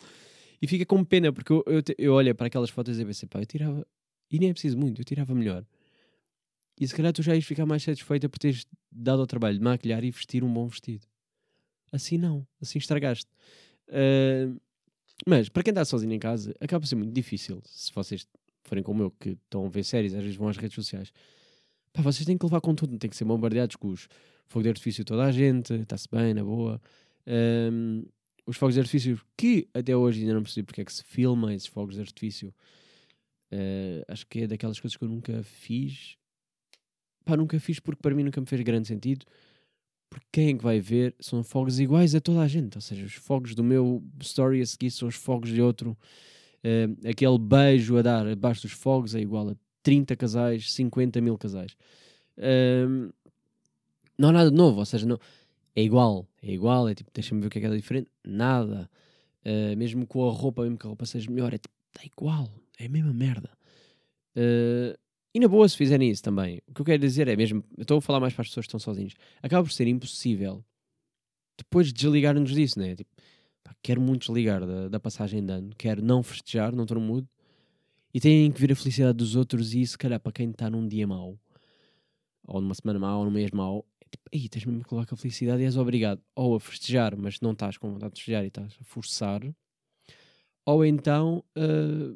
E 0.62 0.68
fica 0.68 0.86
com 0.86 1.04
pena, 1.04 1.34
porque 1.34 1.52
eu, 1.52 1.64
eu, 1.66 1.82
eu 1.98 2.14
olho 2.14 2.36
para 2.36 2.46
aquelas 2.46 2.70
fotos 2.70 3.00
e 3.00 3.04
pensei, 3.04 3.28
pá, 3.28 3.40
eu 3.40 3.46
tirava, 3.48 3.86
e 4.30 4.38
nem 4.38 4.50
é 4.50 4.54
preciso 4.54 4.78
muito, 4.78 5.02
eu 5.02 5.06
tirava 5.06 5.34
melhor. 5.34 5.66
E 6.80 6.88
se 6.88 6.94
calhar 6.94 7.12
tu 7.12 7.24
já 7.24 7.36
ias 7.36 7.44
ficar 7.44 7.66
mais 7.66 7.82
satisfeita 7.82 8.30
por 8.30 8.38
teres 8.38 8.66
dado 8.92 9.22
ao 9.22 9.28
trabalho 9.28 9.58
de 9.58 9.64
maquilhar 9.64 10.04
e 10.04 10.12
vestir 10.12 10.44
um 10.44 10.54
bom 10.54 10.68
vestido. 10.68 11.06
Assim 11.92 12.18
não, 12.18 12.48
assim 12.62 12.78
estragaste. 12.78 13.30
Ah, 13.90 14.56
mas 15.28 15.50
para 15.50 15.64
quem 15.64 15.72
está 15.72 15.86
sozinho 15.86 16.14
em 16.14 16.20
casa, 16.20 16.56
acaba 16.60 16.82
por 16.82 16.88
ser 16.88 16.96
muito 16.96 17.14
difícil. 17.14 17.62
Se 17.66 17.92
vocês 17.94 18.28
forem 18.64 18.84
como 18.84 19.04
eu, 19.04 19.12
que 19.12 19.30
estão 19.30 19.66
a 19.66 19.70
ver 19.70 19.84
séries, 19.84 20.14
às 20.14 20.22
vezes 20.22 20.36
vão 20.38 20.48
às 20.48 20.58
redes 20.58 20.76
sociais, 20.76 21.12
pá, 21.92 22.02
vocês 22.02 22.26
têm 22.26 22.38
que 22.38 22.46
levar 22.46 22.62
com 22.62 22.74
tudo, 22.76 22.98
têm 22.98 23.10
que 23.10 23.16
ser 23.16 23.26
bombardeados 23.26 23.76
com 23.76 23.90
os 23.90 24.08
fogos 24.48 24.64
de 24.64 24.70
artifício 24.70 25.06
toda 25.06 25.24
a 25.26 25.32
gente, 25.32 25.74
está-se 25.74 26.08
bem, 26.12 26.34
na 26.34 26.44
boa. 26.44 26.82
Ahm, 27.28 28.04
os 28.46 28.58
fogos 28.58 28.76
de 28.76 28.82
artifício 28.82 29.22
que 29.38 29.68
até 29.74 29.96
hoje 29.96 30.22
ainda 30.22 30.34
não 30.34 30.44
percebi 30.44 30.66
porque 30.66 30.82
é 30.82 30.86
que 30.86 30.94
se 30.94 31.04
filma 31.04 31.54
esses 31.54 31.68
fogos 31.68 31.96
de 31.96 32.02
artifício. 32.02 32.54
Ah, 33.52 34.04
acho 34.14 34.26
que 34.28 34.42
é 34.42 34.48
daquelas 34.48 34.80
coisas 34.80 34.98
que 34.98 35.04
eu 35.04 35.10
nunca 35.10 35.44
fiz. 35.44 36.18
Pá, 37.24 37.38
nunca 37.38 37.60
fiz 37.60 37.80
porque 37.80 38.02
para 38.02 38.16
mim 38.16 38.24
nunca 38.24 38.42
me 38.42 38.48
fez 38.48 38.62
grande 38.62 38.88
sentido. 38.88 39.26
Porque 40.14 40.28
quem 40.32 40.50
é 40.50 40.54
que 40.54 40.64
vai 40.64 40.80
ver 40.80 41.16
são 41.20 41.44
fogos 41.44 41.80
iguais 41.80 42.14
a 42.14 42.22
toda 42.22 42.42
a 42.42 42.48
gente. 42.48 42.78
Ou 42.78 42.82
seja, 42.82 43.04
os 43.04 43.16
fogos 43.16 43.56
do 43.56 43.64
meu 43.64 44.04
story 44.22 44.62
a 44.62 44.66
seguir 44.66 44.92
são 44.92 45.08
os 45.08 45.16
fogos 45.16 45.50
de 45.50 45.60
outro. 45.60 45.98
Ah, 46.64 47.10
aquele 47.10 47.40
beijo 47.40 47.98
a 47.98 48.04
dar 48.04 48.28
abaixo 48.28 48.62
dos 48.62 48.74
fogos 48.74 49.16
é 49.16 49.20
igual 49.20 49.50
a 49.50 49.56
30 49.82 50.16
casais, 50.16 50.72
50 50.72 51.20
mil 51.20 51.36
casais. 51.36 51.76
Ahm, 52.38 53.10
não 54.16 54.30
há 54.30 54.32
nada 54.32 54.52
de 54.52 54.56
novo, 54.56 54.80
ou 54.80 54.86
seja, 54.86 55.08
não, 55.08 55.20
é 55.76 55.82
igual, 55.82 56.28
é 56.44 56.52
igual, 56.52 56.88
é 56.88 56.94
tipo, 56.94 57.10
deixa-me 57.12 57.42
ver 57.42 57.48
o 57.48 57.50
que 57.50 57.58
é 57.58 57.62
que 57.62 57.68
é 57.68 57.76
diferente, 57.76 58.10
nada. 58.24 58.88
Ah, 59.44 59.76
mesmo 59.76 60.06
com 60.06 60.30
a 60.30 60.32
roupa, 60.32 60.62
mesmo 60.62 60.78
que 60.78 60.86
a 60.86 60.90
roupa 60.90 61.08
seja 61.08 61.30
melhor, 61.32 61.54
é 61.54 61.58
tipo, 61.58 61.74
está 61.92 62.06
igual, 62.06 62.50
é 62.78 62.86
a 62.86 62.90
mesma 62.90 63.14
merda. 63.14 63.50
Ah, 64.38 64.96
e 65.34 65.40
na 65.40 65.48
boa, 65.48 65.68
se 65.68 65.76
fizerem 65.76 66.10
isso 66.10 66.22
também, 66.22 66.62
o 66.68 66.74
que 66.74 66.82
eu 66.82 66.86
quero 66.86 67.02
dizer 67.02 67.28
é 67.28 67.36
mesmo, 67.36 67.64
estou 67.78 67.98
a 67.98 68.02
falar 68.02 68.20
mais 68.20 68.34
para 68.34 68.44
as 68.44 68.50
pessoas 68.50 68.66
que 68.66 68.70
estão 68.70 68.80
sozinhos, 68.80 69.16
acaba 69.42 69.64
por 69.64 69.72
ser 69.72 69.88
impossível 69.88 70.64
depois 71.58 71.92
desligar-nos 71.92 72.52
disso, 72.52 72.80
né? 72.80 72.96
Tipo, 72.96 73.10
pá, 73.64 73.76
quero 73.82 74.02
muito 74.02 74.22
desligar 74.22 74.66
da, 74.66 74.90
da 74.90 75.00
passagem 75.00 75.44
de 75.46 75.52
ano, 75.52 75.72
quero 75.78 76.04
não 76.04 76.22
festejar, 76.24 76.76
não 76.76 76.84
estou 76.84 77.00
no 77.00 77.06
mood, 77.06 77.28
e 78.14 78.20
têm 78.20 78.52
que 78.52 78.62
ver 78.62 78.72
a 78.72 78.76
felicidade 78.76 79.18
dos 79.18 79.36
outros, 79.36 79.74
e 79.74 79.86
se 79.86 79.98
calhar 79.98 80.20
para 80.20 80.32
quem 80.32 80.52
está 80.52 80.70
num 80.70 80.88
dia 80.88 81.08
mau, 81.08 81.40
ou 82.46 82.62
numa 82.62 82.76
semana 82.76 83.00
mau, 83.00 83.20
ou 83.20 83.26
num 83.26 83.32
mês 83.32 83.52
mau, 83.52 83.86
é 84.02 84.06
tipo, 84.10 84.24
ei, 84.32 84.48
tens 84.50 84.66
mesmo 84.66 84.84
que 84.84 84.90
colocar 84.90 85.14
a 85.14 85.18
felicidade 85.18 85.64
e 85.64 85.66
és 85.66 85.78
obrigado 85.78 86.22
ou 86.36 86.56
a 86.56 86.60
festejar, 86.60 87.16
mas 87.18 87.40
não 87.42 87.54
estás 87.54 87.78
com 87.78 87.92
vontade 87.92 88.14
de 88.14 88.20
festejar 88.20 88.44
e 88.44 88.48
estás 88.48 88.78
a 88.80 88.84
forçar, 88.84 89.42
ou 90.66 90.86
então, 90.86 91.44
ah, 91.56 92.16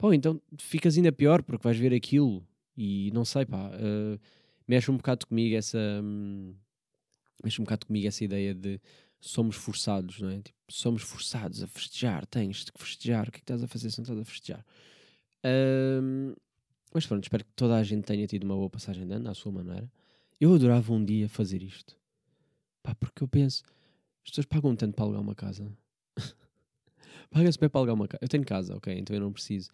ou 0.00 0.14
então 0.14 0.40
ficas 0.58 0.96
ainda 0.96 1.12
pior 1.12 1.42
porque 1.42 1.62
vais 1.62 1.78
ver 1.78 1.94
aquilo 1.94 2.46
e 2.76 3.10
não 3.12 3.24
sei, 3.24 3.44
pá, 3.44 3.70
ah, 3.72 4.18
mexe 4.66 4.90
um 4.90 4.96
bocado 4.96 5.26
comigo 5.26 5.56
essa. 5.56 5.78
hum, 6.02 6.54
mexe 7.42 7.60
um 7.60 7.64
bocado 7.64 7.86
comigo 7.86 8.06
essa 8.06 8.24
ideia 8.24 8.54
de 8.54 8.80
somos 9.20 9.56
forçados, 9.56 10.20
não 10.20 10.30
é? 10.30 10.40
Tipo, 10.40 10.58
somos 10.68 11.02
forçados 11.02 11.62
a 11.62 11.66
festejar, 11.66 12.24
tens 12.26 12.64
de 12.64 12.72
festejar, 12.76 13.28
o 13.28 13.32
que 13.32 13.38
é 13.38 13.40
que 13.40 13.44
estás 13.44 13.62
a 13.62 13.68
fazer 13.68 13.90
se 13.90 13.98
não 13.98 14.04
estás 14.04 14.18
a 14.18 14.24
festejar? 14.24 14.64
Ahm, 15.44 16.34
mas 16.92 17.06
pronto, 17.06 17.24
espero 17.24 17.44
que 17.44 17.52
toda 17.54 17.76
a 17.76 17.82
gente 17.82 18.04
tenha 18.04 18.26
tido 18.26 18.44
uma 18.44 18.56
boa 18.56 18.70
passagem 18.70 19.06
de 19.06 19.12
ano, 19.12 19.30
à 19.30 19.34
sua 19.34 19.52
maneira. 19.52 19.90
Eu 20.40 20.54
adorava 20.54 20.92
um 20.92 21.04
dia 21.04 21.28
fazer 21.28 21.62
isto. 21.62 21.96
Pá, 22.82 22.94
porque 22.94 23.22
eu 23.22 23.28
penso, 23.28 23.62
as 24.24 24.30
pessoas 24.30 24.46
pagam 24.46 24.74
tanto 24.74 24.94
para 24.94 25.04
alugar 25.04 25.20
uma 25.20 25.34
casa. 25.34 25.70
Paga-se 27.30 27.58
bem 27.58 27.68
para 27.68 27.80
alugar 27.80 27.94
uma 27.94 28.08
casa. 28.08 28.18
Eu 28.22 28.28
tenho 28.28 28.44
casa, 28.44 28.76
ok, 28.76 28.92
então 28.98 29.14
eu 29.14 29.20
não 29.20 29.32
preciso. 29.32 29.70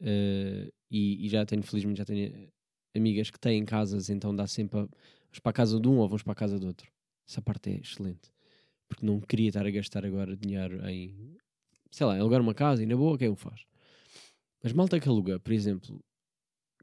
Eh, 0.00 0.72
e, 0.90 1.26
e 1.26 1.28
já 1.28 1.44
tenho, 1.46 1.62
felizmente, 1.62 1.98
já 1.98 2.04
tenho 2.04 2.34
eh, 2.34 2.48
amigas 2.96 3.30
que 3.30 3.38
têm 3.38 3.64
casas, 3.64 4.10
então 4.10 4.34
dá 4.34 4.46
sempre 4.46 4.80
a, 4.80 4.82
vamos 4.82 5.38
para 5.42 5.50
a 5.50 5.52
casa 5.52 5.80
de 5.80 5.88
um 5.88 5.98
ou 5.98 6.08
vamos 6.08 6.22
para 6.22 6.32
a 6.32 6.36
casa 6.36 6.58
do 6.58 6.66
outro. 6.66 6.90
Essa 7.28 7.42
parte 7.42 7.70
é 7.70 7.76
excelente. 7.76 8.32
Porque 8.88 9.04
não 9.06 9.20
queria 9.20 9.48
estar 9.48 9.66
a 9.66 9.70
gastar 9.70 10.04
agora 10.04 10.36
dinheiro 10.36 10.86
em 10.88 11.36
sei 11.90 12.06
lá, 12.06 12.16
alugar 12.18 12.40
uma 12.40 12.54
casa 12.54 12.82
e 12.82 12.86
na 12.86 12.96
boa, 12.96 13.18
quem 13.18 13.28
o 13.28 13.36
faz? 13.36 13.64
Mas 14.62 14.72
malta 14.72 14.98
que 14.98 15.08
aluga, 15.08 15.38
por 15.38 15.52
exemplo, 15.52 16.02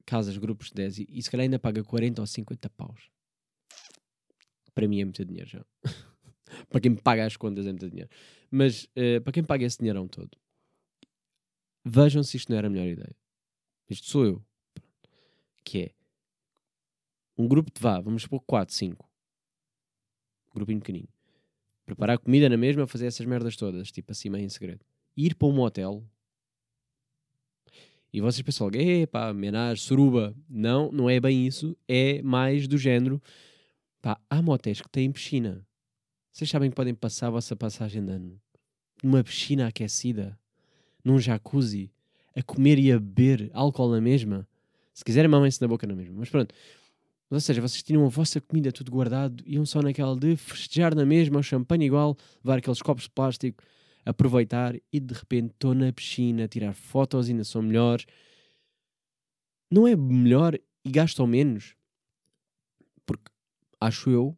casas, 0.05 0.37
grupos 0.37 0.69
de 0.69 0.75
10 0.75 0.99
e, 0.99 1.07
e 1.09 1.21
se 1.21 1.29
calhar 1.29 1.43
ainda 1.43 1.59
paga 1.59 1.83
40 1.83 2.21
ou 2.21 2.27
50 2.27 2.69
paus. 2.69 3.09
Para 4.73 4.87
mim 4.87 5.01
é 5.01 5.05
muito 5.05 5.23
dinheiro 5.23 5.49
já. 5.49 5.65
para 6.69 6.81
quem 6.81 6.95
paga 6.95 7.25
as 7.25 7.37
contas 7.37 7.65
é 7.65 7.69
muito 7.69 7.89
dinheiro. 7.89 8.09
Mas 8.49 8.87
eh, 8.95 9.19
para 9.19 9.33
quem 9.33 9.43
paga 9.43 9.65
esse 9.65 9.77
dinheirão 9.77 10.07
todo, 10.07 10.31
vejam 11.83 12.23
se 12.23 12.37
isto 12.37 12.51
não 12.51 12.57
era 12.57 12.67
a 12.67 12.69
melhor 12.69 12.87
ideia. 12.87 13.15
Isto 13.89 14.07
sou 14.07 14.25
eu. 14.25 14.45
Que 15.63 15.79
é 15.79 15.91
um 17.37 17.47
grupo 17.47 17.71
de 17.73 17.81
vá, 17.81 17.99
vamos 17.99 18.23
supor 18.23 18.41
4, 18.41 18.73
5. 18.73 19.09
Grupinho 20.53 20.79
pequenino. 20.79 21.09
Preparar 21.85 22.17
comida 22.17 22.49
na 22.49 22.57
mesma, 22.57 22.87
fazer 22.87 23.05
essas 23.05 23.25
merdas 23.25 23.55
todas, 23.55 23.91
tipo 23.91 24.11
assim, 24.11 24.29
meio 24.29 24.45
em 24.45 24.49
segredo. 24.49 24.83
Ir 25.15 25.35
para 25.35 25.47
um 25.47 25.51
motel. 25.51 26.03
E 28.11 28.21
vocês 28.21 28.41
pensam 28.41 28.67
logo, 28.67 28.77
epá, 28.77 29.33
menage, 29.33 29.81
suruba. 29.81 30.35
Não, 30.49 30.91
não 30.91 31.09
é 31.09 31.19
bem 31.19 31.45
isso. 31.45 31.77
É 31.87 32.21
mais 32.21 32.67
do 32.67 32.77
género. 32.77 33.21
Pá, 34.01 34.19
há 34.29 34.41
motéis 34.41 34.81
que 34.81 34.89
têm 34.89 35.11
piscina. 35.11 35.65
Vocês 36.35 36.49
sabem 36.49 36.69
que 36.69 36.75
podem 36.75 36.93
passar 36.93 37.27
a 37.27 37.29
vossa 37.29 37.55
passagem 37.55 38.05
de 38.05 38.11
ano 38.11 38.37
numa 39.01 39.23
piscina 39.23 39.67
aquecida, 39.67 40.37
num 41.01 41.17
jacuzzi, 41.17 41.89
a 42.35 42.43
comer 42.43 42.77
e 42.77 42.91
a 42.91 42.99
beber 42.99 43.49
álcool 43.53 43.89
na 43.89 44.01
mesma. 44.01 44.45
Se 44.93 45.01
quiserem, 45.05 45.31
mamem-se 45.31 45.61
na 45.61 45.67
boca 45.69 45.87
na 45.87 45.95
mesma. 45.95 46.13
Mas 46.17 46.29
pronto. 46.29 46.53
Ou 47.29 47.39
seja, 47.39 47.61
vocês 47.61 47.81
tinham 47.81 48.05
a 48.05 48.09
vossa 48.09 48.41
comida 48.41 48.69
tudo 48.69 48.91
guardado, 48.91 49.45
iam 49.47 49.65
só 49.65 49.81
naquela 49.81 50.13
de 50.13 50.35
festejar 50.35 50.93
na 50.93 51.05
mesma, 51.05 51.39
o 51.39 51.43
champanhe 51.43 51.85
igual, 51.85 52.17
levar 52.43 52.57
aqueles 52.57 52.81
copos 52.81 53.05
de 53.05 53.11
plástico, 53.11 53.63
aproveitar 54.05 54.75
e 54.91 54.99
de 54.99 55.13
repente 55.13 55.53
estou 55.53 55.73
na 55.73 55.93
piscina, 55.93 56.49
tirar 56.49 56.73
fotos 56.73 57.29
ainda 57.29 57.45
são 57.45 57.61
melhores. 57.61 58.05
Não 59.71 59.87
é 59.87 59.95
melhor 59.95 60.59
e 60.83 60.91
gastam 60.91 61.27
menos? 61.27 61.77
Porque 63.05 63.31
acho 63.79 64.09
eu, 64.09 64.37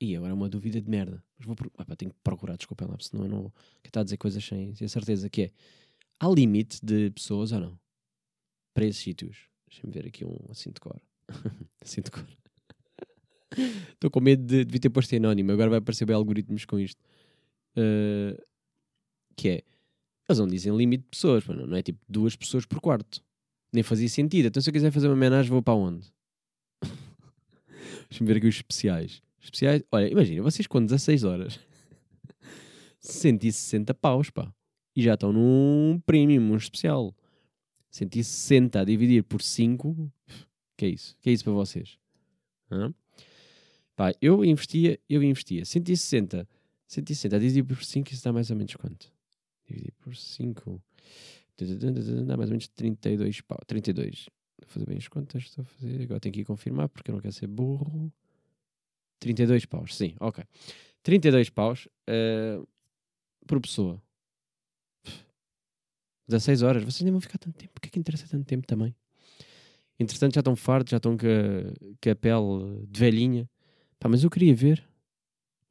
e 0.00 0.16
agora 0.16 0.32
é 0.32 0.34
uma 0.34 0.48
dúvida 0.48 0.80
de 0.80 0.90
merda, 0.90 1.22
mas 1.38 1.46
vou, 1.46 1.56
tenho 1.96 2.10
que 2.10 2.18
procurar, 2.22 2.56
desculpem 2.56 2.88
lá, 2.88 2.94
porque 2.94 3.08
senão 3.08 3.24
eu 3.24 3.30
não 3.30 3.42
vou 3.42 3.52
que 3.82 3.88
está 3.88 4.00
a 4.00 4.04
dizer 4.04 4.16
coisas 4.16 4.44
sem, 4.44 4.74
sem 4.74 4.88
certeza 4.88 5.30
que 5.30 5.42
é. 5.42 5.50
Há 6.20 6.28
limite 6.28 6.84
de 6.84 7.10
pessoas 7.10 7.52
ou 7.52 7.60
não? 7.60 7.78
Para 8.74 8.84
esses 8.84 9.00
sítios. 9.00 9.48
Deixa-me 9.68 9.92
ver 9.92 10.06
aqui 10.06 10.24
um 10.24 10.36
assim 10.50 10.70
de 10.70 10.80
cor. 10.80 11.00
assim 11.80 12.00
de 12.00 12.10
cor. 12.10 12.26
Estou 13.92 14.10
com 14.10 14.20
medo 14.20 14.44
de, 14.44 14.64
devia 14.64 14.80
ter 14.80 14.90
posto 14.90 15.12
em 15.12 15.16
anónimo, 15.16 15.52
agora 15.52 15.70
vai 15.70 15.78
aparecer 15.78 16.04
bem 16.04 16.16
algoritmos 16.16 16.64
com 16.64 16.78
isto. 16.78 17.00
Uh, 17.76 18.40
que 19.36 19.48
é, 19.48 19.62
eles 20.28 20.38
não 20.38 20.46
dizem 20.46 20.76
limite 20.76 21.04
de 21.04 21.08
pessoas, 21.10 21.44
mano, 21.46 21.66
não 21.66 21.76
é 21.76 21.82
tipo 21.82 22.00
duas 22.08 22.34
pessoas 22.34 22.66
por 22.66 22.80
quarto. 22.80 23.22
Nem 23.72 23.82
fazia 23.82 24.08
sentido. 24.08 24.46
Então 24.46 24.60
se 24.60 24.68
eu 24.68 24.72
quiser 24.72 24.90
fazer 24.90 25.06
uma 25.06 25.14
homenagem, 25.14 25.50
vou 25.50 25.62
para 25.62 25.74
onde? 25.74 26.06
Deixa-me 28.10 28.26
ver 28.26 28.38
aqui 28.38 28.48
os 28.48 28.56
especiais. 28.56 29.22
Especiais, 29.40 29.82
olha, 29.90 30.10
imagina, 30.10 30.42
vocês 30.42 30.66
com 30.66 30.84
16 30.84 31.24
horas 31.24 31.60
160 33.00 33.94
paus, 33.94 34.30
pá. 34.30 34.52
E 34.94 35.02
já 35.02 35.14
estão 35.14 35.32
num 35.32 36.00
premium, 36.04 36.52
um 36.52 36.56
especial. 36.56 37.14
160 37.90 38.80
a 38.80 38.84
dividir 38.84 39.22
por 39.24 39.40
5. 39.40 40.12
Que 40.76 40.86
é 40.86 40.88
isso? 40.88 41.16
Que 41.20 41.30
é 41.30 41.32
isso 41.32 41.44
para 41.44 41.52
vocês? 41.52 41.98
Hã? 42.70 42.92
Pá, 43.96 44.12
eu 44.20 44.44
investia, 44.44 44.98
eu 45.08 45.22
investia 45.22 45.64
160, 45.64 46.48
160 46.86 47.34
a 47.34 47.38
dividir 47.38 47.64
por 47.64 47.82
5, 47.82 48.12
isso 48.12 48.24
dá 48.24 48.32
mais 48.32 48.50
ou 48.50 48.56
menos 48.56 48.74
quanto? 48.76 49.12
Dividir 49.66 49.92
por 50.00 50.14
5. 50.14 50.82
Dá 52.26 52.36
mais 52.36 52.50
ou 52.50 52.54
menos 52.54 52.68
32 52.68 53.40
pau. 53.40 53.58
32. 53.66 54.28
Vou 54.60 54.68
fazer 54.68 54.86
bem 54.86 54.98
as 54.98 55.08
contas, 55.08 55.42
estou 55.42 55.62
a 55.62 55.64
fazer. 55.64 56.02
Agora 56.02 56.20
tenho 56.20 56.32
que 56.32 56.40
ir 56.40 56.44
confirmar 56.44 56.88
porque 56.88 57.10
eu 57.10 57.14
não 57.14 57.20
quero 57.20 57.32
ser 57.32 57.46
burro. 57.46 58.12
32 59.18 59.66
paus, 59.66 59.96
sim, 59.96 60.14
ok. 60.20 60.44
32 61.02 61.50
paus 61.50 61.88
eh, 62.06 62.60
por 63.46 63.60
pessoa. 63.60 64.02
16 66.28 66.62
horas, 66.62 66.84
vocês 66.84 67.02
nem 67.02 67.10
vão 67.10 67.20
ficar 67.20 67.38
tanto 67.38 67.56
tempo. 67.56 67.72
O 67.76 67.80
que 67.80 67.88
é 67.88 67.90
que 67.90 67.98
interessa 67.98 68.28
tanto 68.28 68.44
tempo 68.44 68.66
também? 68.66 68.94
Entretanto, 69.98 70.34
já 70.34 70.40
estão 70.40 70.54
fartos, 70.54 70.90
já 70.90 70.98
estão 70.98 71.16
com 71.16 71.26
a, 71.26 71.96
com 72.00 72.10
a 72.10 72.14
pele 72.14 72.86
de 72.86 73.00
velhinha. 73.00 73.50
Pá, 73.98 74.08
mas 74.08 74.22
eu 74.22 74.30
queria 74.30 74.54
ver. 74.54 74.86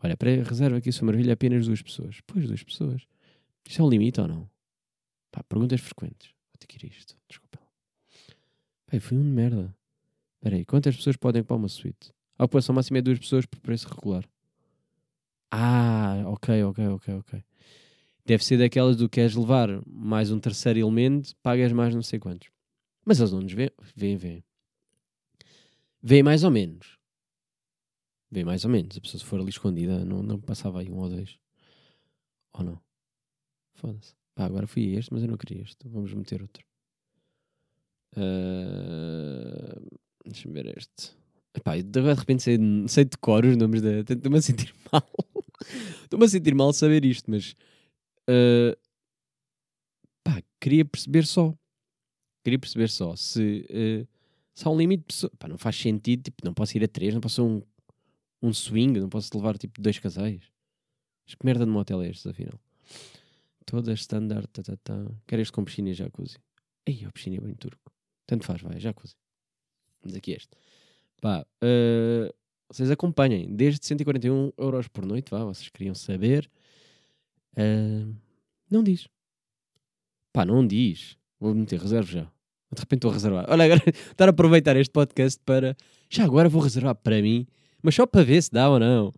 Olha, 0.03 0.17
para 0.17 0.43
reserva 0.43 0.77
aqui 0.77 0.91
sua 0.91 1.05
maravilha 1.05 1.33
apenas 1.33 1.65
duas 1.65 1.81
pessoas. 1.81 2.19
Pois, 2.25 2.47
duas 2.47 2.63
pessoas. 2.63 3.07
Isso 3.67 3.81
é 3.81 3.85
um 3.85 3.89
limite 3.89 4.19
ou 4.19 4.27
não? 4.27 4.49
Pá, 5.31 5.43
perguntas 5.43 5.79
frequentes. 5.79 6.29
Vou 6.51 6.57
ter 6.59 6.67
que 6.67 6.83
ir 6.83 6.89
isto. 6.89 7.15
Desculpa. 7.29 7.59
Pá, 8.87 8.99
foi 8.99 9.17
um 9.17 9.21
de 9.21 9.29
merda. 9.29 9.75
Espera 10.35 10.55
aí, 10.55 10.65
quantas 10.65 10.95
pessoas 10.95 11.15
podem 11.17 11.41
ocupar 11.41 11.57
uma 11.57 11.69
suíte? 11.69 12.11
A 12.37 12.45
ocupação 12.45 12.75
máxima 12.75 12.99
é 12.99 13.01
duas 13.01 13.19
pessoas 13.19 13.45
por 13.45 13.59
preço 13.59 13.87
regular. 13.87 14.23
Ah, 15.51 16.23
ok, 16.27 16.63
ok, 16.63 16.87
ok, 16.87 17.13
ok. 17.15 17.43
Deve 18.25 18.43
ser 18.43 18.57
daquelas 18.57 18.97
do 18.97 19.07
que 19.09 19.15
queres 19.21 19.35
levar 19.35 19.69
mais 19.87 20.31
um 20.31 20.39
terceiro 20.39 20.79
elemento, 20.79 21.35
pagas 21.41 21.71
mais 21.71 21.95
não 21.95 22.01
sei 22.01 22.19
quantos. 22.19 22.49
Mas 23.05 23.19
eles 23.19 23.31
não 23.31 23.41
nos 23.41 23.53
veem, 23.53 23.71
veem, 23.95 24.17
veem. 24.17 24.43
Veem 26.03 26.23
mais 26.23 26.43
ou 26.43 26.51
menos. 26.51 26.97
Veem 28.29 28.45
mais 28.45 28.65
ou 28.65 28.71
menos. 28.71 28.97
A 28.97 29.01
pessoa 29.01 29.19
se 29.19 29.25
for 29.25 29.39
ali 29.39 29.49
escondida 29.49 30.03
não, 30.03 30.21
não 30.21 30.39
passava 30.39 30.81
aí 30.81 30.91
um 30.91 30.97
ou 30.97 31.09
dois. 31.09 31.39
Ou 32.53 32.63
não? 32.63 32.81
Foda-se. 33.75 34.13
Pá, 34.35 34.45
agora 34.45 34.67
fui 34.67 34.95
este, 34.95 35.11
mas 35.13 35.23
eu 35.23 35.29
não 35.29 35.37
queria 35.37 35.63
este. 35.63 35.87
Vamos 35.87 36.13
meter 36.13 36.41
outro. 36.41 36.65
Ah, 38.15 39.81
Deixa-me 40.25 40.53
ver 40.53 40.77
este. 40.77 41.15
Epá, 41.57 41.75
de 41.75 42.13
repente 42.13 42.43
sei, 42.43 42.59
sei 42.87 43.09
os 43.49 43.57
nomes 43.57 43.81
da. 43.81 43.99
Estou-me 44.13 44.37
a 44.37 44.41
sentir 44.41 44.73
mal. 44.91 45.09
Estou-me 46.03 46.25
a 46.25 46.29
sentir 46.29 46.53
mal 46.53 46.71
saber 46.71 47.03
isto, 47.03 47.31
mas. 47.31 47.55
ah, 48.29 48.77
pá, 50.23 50.43
queria 50.61 50.85
perceber 50.85 51.25
só. 51.25 51.51
Queria 52.43 52.59
perceber 52.59 52.89
só 52.89 53.15
se. 53.15 53.65
ah, 53.71 54.07
se 54.53 54.67
há 54.67 54.69
um 54.69 54.77
limite. 54.77 55.27
Pá, 55.39 55.47
não 55.47 55.57
faz 55.57 55.75
sentido. 55.75 56.23
Tipo, 56.25 56.45
não 56.45 56.53
posso 56.53 56.77
ir 56.77 56.83
a 56.83 56.87
três, 56.87 57.11
não 57.11 57.21
posso 57.21 57.43
um, 57.43 57.63
um 58.41 58.53
swing, 58.53 58.99
não 58.99 59.09
posso 59.09 59.35
levar 59.35 59.57
tipo 59.57 59.81
dois 59.81 59.97
casais. 59.97 60.43
Mas 61.25 61.33
que 61.33 61.45
merda 61.45 61.65
de 61.65 61.71
motel 61.71 62.03
é 62.03 62.09
este, 62.09 62.29
afinal? 62.29 62.59
Todas 63.65 63.99
standard, 63.99 64.47
tá, 64.47 64.61
tá, 64.61 64.77
tá. 64.77 65.11
Quero 65.25 65.41
este 65.41 65.51
com 65.51 65.65
piscina 65.65 65.89
e 65.89 65.93
jacuzzi. 65.93 66.37
Ei, 66.85 67.03
a 67.03 67.11
piscina 67.11 67.35
é 67.35 67.41
bem 67.41 67.55
turco. 67.55 67.91
Tanto 68.27 68.45
faz, 68.45 68.61
vai, 68.61 68.79
jacuzzi. 68.79 69.15
Vamos 70.01 70.15
aqui 70.15 70.31
este. 70.31 70.55
Pá, 71.21 71.45
eh, 71.61 72.33
vocês 72.69 72.91
acompanhem. 72.91 73.55
Desde 73.55 73.85
141 73.85 74.51
euros 74.57 74.87
por 74.87 75.05
noite, 75.05 75.31
vá, 75.31 75.43
vocês 75.43 75.69
queriam 75.69 75.95
saber. 75.95 76.49
Eh, 77.55 78.05
não 78.69 78.83
diz. 78.83 79.07
Pá, 80.33 80.45
não 80.45 80.65
diz. 80.65 81.17
Vou 81.39 81.53
meter 81.53 81.79
reserva 81.79 82.11
já. 82.11 82.31
De 82.73 82.79
repente 82.81 82.99
estou 82.99 83.11
a 83.11 83.13
reservar. 83.13 83.45
Olha, 83.49 83.65
agora 83.65 83.81
estar 84.11 84.27
a 84.27 84.29
aproveitar 84.31 84.75
este 84.75 84.91
podcast 84.91 85.39
para. 85.43 85.75
Já 86.09 86.23
agora 86.23 86.49
vou 86.49 86.61
reservar 86.61 86.95
para 86.95 87.21
mim, 87.21 87.47
mas 87.81 87.95
só 87.95 88.05
para 88.05 88.23
ver 88.23 88.41
se 88.41 88.51
dá 88.51 88.69
ou 88.69 88.79
não. 88.79 89.13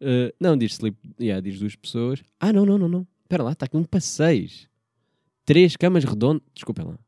Eh, 0.00 0.34
não, 0.38 0.56
diz 0.56 0.72
sleep. 0.74 0.96
Yeah, 1.20 1.40
diz 1.40 1.58
duas 1.58 1.76
pessoas. 1.76 2.22
Ah, 2.38 2.52
não, 2.52 2.66
não, 2.66 2.76
não, 2.76 2.88
não. 2.88 3.06
Espera 3.22 3.42
lá, 3.42 3.52
está 3.52 3.66
aqui 3.66 3.76
um 3.76 3.84
para 3.84 4.00
seis. 4.00 4.68
Três 5.44 5.76
camas 5.76 6.04
redondas. 6.04 6.42
Desculpem 6.54 6.84
lá. 6.84 6.98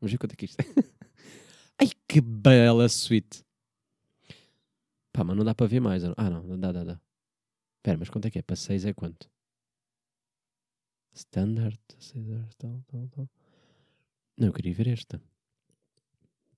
Vamos 0.00 0.12
ver 0.12 0.18
quanto 0.18 0.32
é 0.32 0.36
que 0.36 0.44
isto 0.44 0.60
é. 0.60 0.64
Ai, 1.80 1.90
que 2.06 2.20
bela 2.20 2.88
suíte. 2.88 3.42
Pá, 5.12 5.22
mas 5.24 5.36
não 5.36 5.44
dá 5.44 5.54
para 5.54 5.66
ver 5.66 5.80
mais. 5.80 6.02
Ah, 6.16 6.30
não, 6.30 6.58
dá, 6.58 6.72
dá, 6.72 6.84
dá. 6.84 7.00
Espera, 7.76 7.98
mas 7.98 8.08
quanto 8.08 8.26
é 8.26 8.30
que 8.30 8.38
é? 8.38 8.42
Para 8.42 8.56
6 8.56 8.84
é 8.84 8.92
quanto? 8.92 9.30
Standard, 11.12 11.78
6 11.98 12.30
horas, 12.30 12.54
tal, 12.54 12.82
tal, 12.86 13.08
tal. 13.08 13.28
Não, 14.36 14.48
eu 14.48 14.52
queria 14.52 14.72
ver 14.72 14.88
esta. 14.88 15.20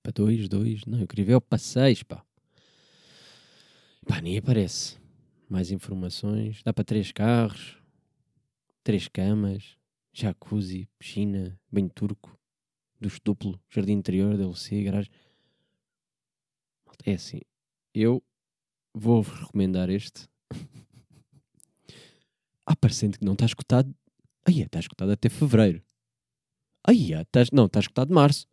Para 0.01 0.13
2, 0.13 0.47
2. 0.47 0.85
Não, 0.85 0.99
eu 0.99 1.07
queria 1.07 1.25
ver 1.25 1.35
o 1.35 1.41
para 1.41 1.57
6, 1.57 2.03
pá. 2.03 2.23
Pá, 4.07 4.21
nem 4.21 4.37
aparece. 4.37 4.97
Mais 5.49 5.71
informações. 5.71 6.63
Dá 6.63 6.73
para 6.73 6.85
3 6.85 7.11
carros. 7.11 7.77
3 8.83 9.07
camas. 9.09 9.77
Jacuzzi, 10.13 10.87
piscina, 10.97 11.59
banho 11.69 11.89
turco. 11.89 12.39
Ducho 13.01 13.19
duplo, 13.23 13.59
jardim 13.69 13.93
interior, 13.93 14.37
DLC, 14.37 14.81
garagem. 14.83 15.11
É 17.05 17.13
assim, 17.13 17.41
eu 17.93 18.23
vou-vos 18.95 19.37
recomendar 19.41 19.89
este. 19.89 20.27
ah, 22.65 22.75
parecendo 22.75 23.19
que 23.19 23.25
não 23.25 23.33
está 23.33 23.45
escutado. 23.45 23.93
Aí, 24.45 24.61
está 24.61 24.79
escutado 24.79 25.11
até 25.11 25.27
fevereiro. 25.27 25.83
Aí, 26.87 27.11
está... 27.11 27.41
não, 27.51 27.65
está 27.65 27.79
escutado 27.79 28.13
março. 28.13 28.47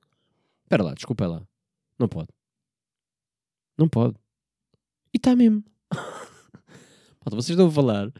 Espera 0.64 0.82
lá, 0.82 0.94
desculpa 0.94 1.26
lá. 1.26 1.46
Não 1.98 2.08
pode. 2.08 2.28
Não 3.78 3.88
pode. 3.88 4.16
E 5.14 5.18
está 5.18 5.36
mesmo. 5.36 5.62
Malta, 5.92 7.36
vocês 7.36 7.50
estão 7.50 7.68
a 7.68 7.70
falar. 7.70 8.12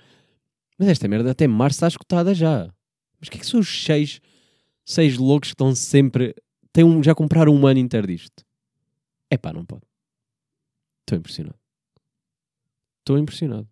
Mas 0.78 0.88
esta 0.88 1.08
merda 1.08 1.30
até 1.30 1.46
março 1.46 1.76
está 1.76 1.88
escutada 1.88 2.34
já. 2.34 2.72
Mas 3.18 3.28
o 3.28 3.30
que 3.30 3.38
é 3.38 3.40
que 3.40 3.46
são 3.46 3.60
os 3.60 3.84
seis, 3.84 4.20
seis 4.84 5.16
loucos 5.16 5.50
que 5.50 5.54
estão 5.54 5.74
sempre. 5.74 6.34
Têm 6.72 6.84
um, 6.84 7.02
já 7.02 7.14
compraram 7.14 7.54
um 7.54 7.66
ano 7.66 7.80
inteiro 7.80 8.06
disto? 8.06 8.44
É 9.30 9.36
pá, 9.36 9.52
não 9.52 9.64
pode. 9.64 9.84
Estou 11.00 11.18
impressionado. 11.18 11.62
Estou 13.02 13.18
impressionado. 13.18 13.68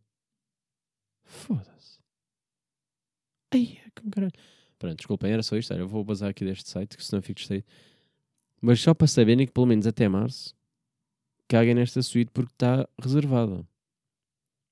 Foda-se. 1.23 2.01
Ai, 3.55 3.81
que 3.95 4.11
caralho. 4.11 4.33
Pronto, 4.77 4.97
desculpem, 4.97 5.31
era 5.31 5.43
só 5.43 5.57
isto. 5.57 5.73
Eu 5.73 5.87
vou 5.87 6.03
basar 6.03 6.31
aqui 6.31 6.45
deste 6.45 6.69
site, 6.69 6.97
que 6.97 7.05
senão 7.05 7.23
fico 7.23 7.39
distraído. 7.39 7.67
Mas 8.61 8.81
só 8.81 8.93
para 8.93 9.07
saberem 9.07 9.47
que 9.47 9.53
pelo 9.53 9.67
menos 9.67 9.87
até 9.87 10.09
março 10.09 10.55
caguem 11.47 11.75
nesta 11.75 12.03
suíte 12.03 12.33
porque 12.33 12.53
está 12.53 12.89
reservada. 13.01 13.65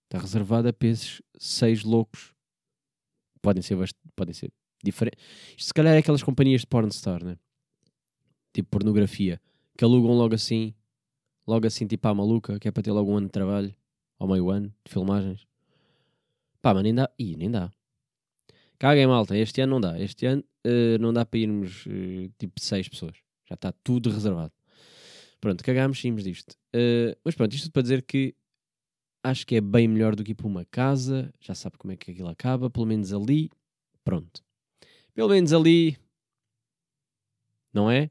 Está 0.05 0.19
reservada 0.19 0.73
para 0.73 0.89
esses 0.89 1.23
seis 1.39 1.85
loucos. 1.85 2.35
Podem 3.41 3.63
ser, 3.63 3.77
podem 4.17 4.35
ser 4.35 4.53
diferentes. 4.83 5.25
Isto 5.51 5.69
se 5.69 5.75
calhar 5.75 5.95
é 5.95 5.99
aquelas 5.99 6.23
companhias 6.23 6.63
de 6.63 6.67
pornstar, 6.67 7.23
né? 7.23 7.39
Tipo 8.53 8.71
pornografia. 8.71 9.41
Que 9.77 9.85
alugam 9.85 10.13
logo 10.15 10.35
assim. 10.35 10.75
Logo 11.47 11.67
assim, 11.67 11.87
tipo 11.87 12.07
à 12.09 12.15
maluca, 12.15 12.59
que 12.59 12.67
é 12.67 12.71
para 12.71 12.83
ter 12.83 12.91
logo 12.91 13.13
um 13.13 13.17
ano 13.17 13.27
de 13.27 13.33
trabalho. 13.33 13.75
Ou 14.19 14.29
meio 14.29 14.51
ano 14.51 14.75
de 14.85 14.93
filmagens. 14.93 15.47
Pá, 16.61 16.75
mas 16.75 16.83
nem 16.83 16.95
dá. 16.95 17.09
Ih, 17.19 17.37
nem 17.37 17.51
dá. 17.51 17.71
Caguem, 18.79 19.07
malta. 19.07 19.37
Este 19.37 19.61
ano 19.61 19.73
não 19.73 19.81
dá. 19.81 19.99
Este 20.01 20.27
ano 20.27 20.45
eh, 20.65 20.99
não 20.99 21.13
dá 21.13 21.25
para 21.25 21.39
irmos 21.39 21.85
eh, 21.89 22.31
tipo 22.39 22.61
seis 22.61 22.89
pessoas. 22.89 23.17
Já 23.49 23.55
está 23.55 23.73
tudo 23.73 24.11
reservado. 24.11 24.53
Pronto, 25.41 25.63
cagámos, 25.65 26.01
saímos 26.01 26.25
disto. 26.25 26.57
Eh, 26.73 27.17
mas 27.25 27.35
pronto, 27.35 27.55
isto 27.55 27.71
para 27.71 27.83
dizer 27.83 28.03
que 28.03 28.35
acho 29.23 29.47
que 29.47 29.57
é 29.57 29.61
bem 29.61 29.89
melhor 29.89 30.15
do 30.15 30.25
que 30.25 30.33
ir 30.33 30.35
para 30.35 30.47
uma 30.47 30.65
casa. 30.65 31.33
Já 31.41 31.55
sabe 31.55 31.79
como 31.79 31.93
é 31.93 31.97
que 31.97 32.11
aquilo 32.11 32.29
acaba. 32.29 32.71
Pelo 32.71 32.87
menos 32.87 33.13
ali. 33.13 33.51
Pronto. 34.05 34.43
Pelo 35.15 35.29
menos 35.29 35.53
ali. 35.53 35.97
Não 37.73 37.91
é? 37.91 38.11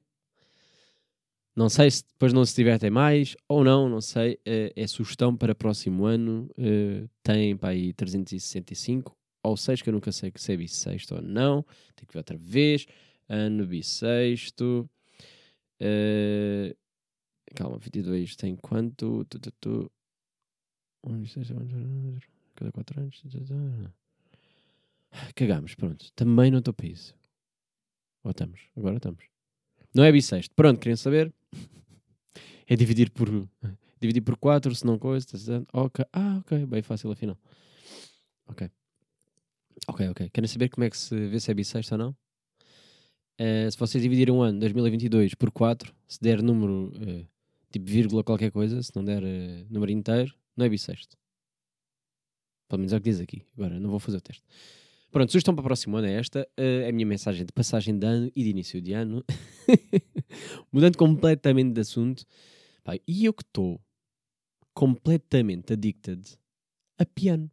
Não 1.58 1.70
sei 1.70 1.90
se 1.90 2.04
depois 2.04 2.34
não 2.34 2.46
se 2.46 2.56
divertem 2.56 2.92
mais 2.92 3.36
ou 3.50 3.64
não, 3.64 3.90
não 3.90 4.00
sei. 4.00 4.40
Eh, 4.46 4.72
é 4.76 4.86
sugestão 4.86 5.36
para 5.36 5.56
próximo 5.56 6.06
ano. 6.06 6.48
Eh, 6.56 7.08
tem 7.24 7.58
para 7.58 7.70
aí 7.70 7.94
365 7.94 9.18
ou 9.42 9.58
6, 9.58 9.82
que 9.82 9.90
eu 9.90 9.94
nunca 9.94 10.12
sei 10.12 10.32
se 10.36 10.54
é 10.54 10.56
bissexto 10.56 11.16
ou 11.16 11.22
não. 11.24 11.64
Tenho 11.96 12.08
que 12.08 12.14
ver 12.14 12.20
outra 12.20 12.38
vez. 12.38 12.86
Ano 13.28 13.66
bissexto. 13.66 14.88
Eh, 15.80 16.76
calma, 17.56 17.80
22 17.80 18.36
tem 18.36 18.56
quanto? 18.56 19.26
Tu, 19.26 19.40
tu, 19.40 19.52
tu. 19.60 19.92
Cada 22.54 22.72
4 22.72 23.02
anos. 23.02 23.24
Cagamos, 25.34 25.74
pronto. 25.74 26.12
Também 26.14 26.52
não 26.52 26.60
estou 26.60 26.72
para 26.76 26.86
isso. 26.86 27.16
Ou 28.24 28.30
estamos? 28.30 28.62
Agora 28.76 28.98
estamos. 28.98 29.26
Não 29.92 30.04
é 30.04 30.12
bissexto. 30.12 30.54
Pronto, 30.54 30.80
queriam 30.80 30.98
saber? 30.98 31.34
É 32.68 32.76
dividir 32.76 33.10
por 33.12 33.30
dividir 34.00 34.22
por 34.22 34.38
4, 34.38 34.74
se 34.76 34.86
não 34.86 35.00
coisa. 35.00 35.26
tá? 35.26 35.66
Ok. 35.74 36.06
Ah, 36.14 36.38
ok. 36.40 36.66
Bem 36.66 36.82
fácil 36.82 37.12
afinal. 37.12 37.38
Ok. 38.48 38.70
Ok, 39.88 40.10
ok. 40.10 40.30
Querem 40.30 40.48
saber 40.48 40.70
como 40.70 40.84
é 40.84 40.90
que 40.90 40.98
se 40.98 41.16
vê 41.28 41.40
se 41.40 41.52
é 41.52 41.54
bissexto 41.54 41.94
ou 41.96 41.98
não? 42.00 42.16
Eh, 43.38 43.70
se 43.70 43.78
vocês 43.78 44.02
dividirem 44.02 44.34
um 44.34 44.42
ano 44.42 44.60
2022 44.60 45.36
por 45.36 45.52
4, 45.52 45.94
se 46.08 46.20
der 46.20 46.42
número 46.42 46.92
eh, 47.02 47.26
tipo 47.72 47.86
vírgula 47.86 48.24
qualquer 48.24 48.52
coisa, 48.52 48.82
se 48.82 48.92
não 48.96 49.04
der 49.04 49.24
eh, 49.24 49.66
número 49.70 49.92
inteiro, 49.92 50.34
não 50.56 50.66
é 50.66 50.70
bissexto. 50.70 51.16
Pelo 52.68 52.80
menos 52.80 52.94
é 52.94 52.98
o 52.98 53.02
que 53.02 53.10
diz 53.10 53.20
aqui. 53.22 53.44
Agora, 53.56 53.80
não 53.80 53.90
vou 53.90 54.00
fazer 54.00 54.18
o 54.18 54.22
teste. 54.22 54.44
Pronto, 55.12 55.32
sugestão 55.32 55.56
para 55.56 55.62
o 55.62 55.66
próximo 55.66 55.98
ano 55.98 56.08
é 56.08 56.14
esta. 56.14 56.48
eh, 56.58 56.84
é 56.86 56.90
a 56.90 56.92
minha 56.92 57.06
mensagem 57.06 57.46
de 57.46 57.52
passagem 57.52 57.98
de 57.98 58.06
ano 58.06 58.32
e 58.36 58.44
de 58.44 58.50
início 58.50 58.82
de 58.82 58.94
ano. 58.94 59.24
Mudando 60.72 60.98
completamente 60.98 61.74
de 61.74 61.82
assunto. 61.82 62.26
Pá, 62.84 62.96
e 63.08 63.26
eu 63.26 63.34
que 63.34 63.44
estou 63.44 63.82
completamente 64.74 65.74
addicted 65.74 66.38
a 67.00 67.06
piano. 67.06 67.50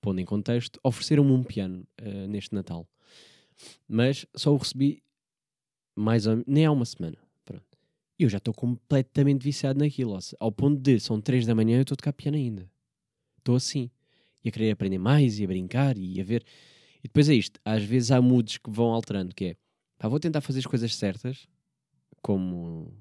Pondo 0.00 0.20
em 0.20 0.24
contexto, 0.24 0.80
ofereceram-me 0.82 1.32
um 1.32 1.44
piano 1.44 1.86
eh, 1.98 2.26
neste 2.26 2.54
Natal. 2.54 2.88
Mas 3.86 4.26
só 4.34 4.52
o 4.52 4.56
recebi 4.56 5.02
mais 5.96 6.26
ou 6.26 6.42
nem 6.46 6.66
há 6.66 6.72
uma 6.72 6.84
semana. 6.84 7.18
Pronto. 7.44 7.78
E 8.18 8.24
eu 8.24 8.28
já 8.28 8.38
estou 8.38 8.52
completamente 8.52 9.42
viciado 9.42 9.78
naquilo. 9.78 10.18
Ao 10.40 10.50
ponto 10.50 10.80
de, 10.80 10.98
são 11.00 11.20
3 11.20 11.46
da 11.46 11.54
manhã 11.54 11.76
e 11.76 11.78
eu 11.78 11.82
estou 11.82 11.94
a 11.94 11.96
tocar 11.96 12.12
piano 12.12 12.36
ainda. 12.36 12.68
Estou 13.38 13.56
assim. 13.56 13.90
E 14.44 14.48
a 14.48 14.52
querer 14.52 14.70
aprender 14.72 14.98
mais 14.98 15.38
e 15.38 15.44
a 15.44 15.46
brincar 15.46 15.96
e 15.96 16.20
a 16.20 16.24
ver. 16.24 16.44
E 16.98 17.08
depois 17.08 17.28
é 17.28 17.34
isto. 17.34 17.58
Às 17.64 17.82
vezes 17.82 18.10
há 18.10 18.20
moods 18.20 18.58
que 18.58 18.70
vão 18.70 18.92
alterando, 18.92 19.34
que 19.34 19.44
é 19.46 19.56
pá, 19.98 20.08
vou 20.08 20.20
tentar 20.20 20.40
fazer 20.40 20.58
as 20.60 20.66
coisas 20.66 20.94
certas, 20.94 21.46
como 22.22 22.92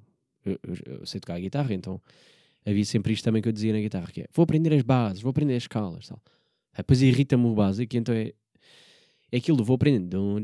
eu, 0.45 0.59
eu- 0.63 0.99
eu 0.99 1.05
sei 1.05 1.19
tocar 1.19 1.35
a 1.35 1.39
guitarra, 1.39 1.73
então 1.73 2.01
havia 2.65 2.85
sempre 2.85 3.13
isto 3.13 3.23
também 3.23 3.41
que 3.41 3.47
eu 3.47 3.53
dizia 3.53 3.73
na 3.73 3.79
guitarra, 3.79 4.07
que 4.07 4.21
é 4.21 4.25
vou 4.33 4.43
aprender 4.43 4.73
as 4.73 4.81
bases, 4.81 5.21
vou 5.21 5.29
aprender 5.31 5.55
as 5.55 5.63
escalas, 5.63 6.07
tal. 6.07 6.21
Depois 6.75 7.01
irrita-me 7.01 7.45
o 7.45 7.53
básico, 7.53 7.95
e 7.95 7.99
então 7.99 8.15
é, 8.15 8.33
é 9.31 9.37
aquilo 9.37 9.63
vou 9.63 9.75
aprendendo, 9.75 10.41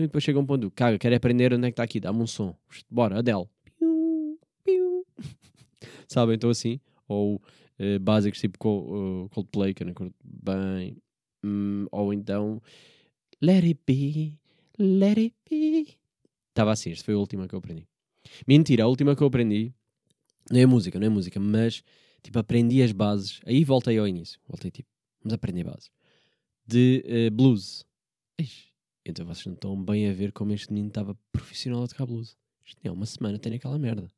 depois 0.02 0.24
chega 0.24 0.38
um 0.38 0.46
ponto, 0.46 0.70
caga, 0.70 0.98
quero 0.98 1.14
aprender 1.14 1.52
onde 1.54 1.66
é 1.66 1.70
que 1.70 1.72
está 1.74 1.82
aqui, 1.82 2.00
dá-me 2.00 2.20
um 2.20 2.26
som, 2.26 2.54
bora, 2.90 3.18
Adele, 3.18 3.44
piu. 4.64 5.04
sabem, 6.08 6.34
então 6.36 6.50
assim, 6.50 6.80
ou 7.06 7.40
eh, 7.78 7.98
básicos 7.98 8.40
tipo 8.40 8.58
uh, 8.68 9.28
Coldplay, 9.30 9.74
que 9.74 9.82
eu 9.82 9.86
não 9.86 9.92
acordo 9.92 10.14
bem, 10.22 10.96
Hum, 11.44 11.86
ou 11.92 12.12
então 12.12 12.60
Let 13.40 13.62
it 13.64 13.80
be, 13.86 14.36
let 14.76 15.16
it 15.16 15.36
be. 15.48 15.96
Estava 16.48 16.72
assim, 16.72 16.90
esta 16.90 17.04
foi 17.04 17.14
a 17.14 17.18
última 17.18 17.46
que 17.46 17.54
eu 17.54 17.60
aprendi. 17.60 17.86
Mentira, 18.48 18.82
a 18.82 18.88
última 18.88 19.14
que 19.14 19.22
eu 19.22 19.28
aprendi 19.28 19.72
não 20.50 20.58
é 20.58 20.66
música, 20.66 20.98
não 20.98 21.06
é 21.06 21.08
música, 21.08 21.38
mas 21.38 21.84
tipo 22.20 22.36
aprendi 22.38 22.82
as 22.82 22.90
bases. 22.90 23.40
Aí 23.46 23.62
voltei 23.62 23.96
ao 23.96 24.08
início, 24.08 24.40
voltei 24.48 24.72
tipo, 24.72 24.88
vamos 25.22 25.34
aprender 25.34 25.62
bases 25.62 25.90
de 26.66 27.02
eh, 27.06 27.30
blues. 27.30 27.86
Ixi, 28.38 28.68
então 29.06 29.24
vocês 29.24 29.46
não 29.46 29.54
estão 29.54 29.82
bem 29.82 30.08
a 30.08 30.12
ver 30.12 30.32
como 30.32 30.52
este 30.52 30.70
menino 30.70 30.88
estava 30.88 31.16
profissional 31.32 31.82
a 31.82 31.88
tocar 31.88 32.06
blues. 32.06 32.36
Isto 32.64 32.80
é 32.84 32.90
uma 32.90 33.06
semana, 33.06 33.38
tem 33.38 33.54
aquela 33.54 33.78
merda. 33.78 34.10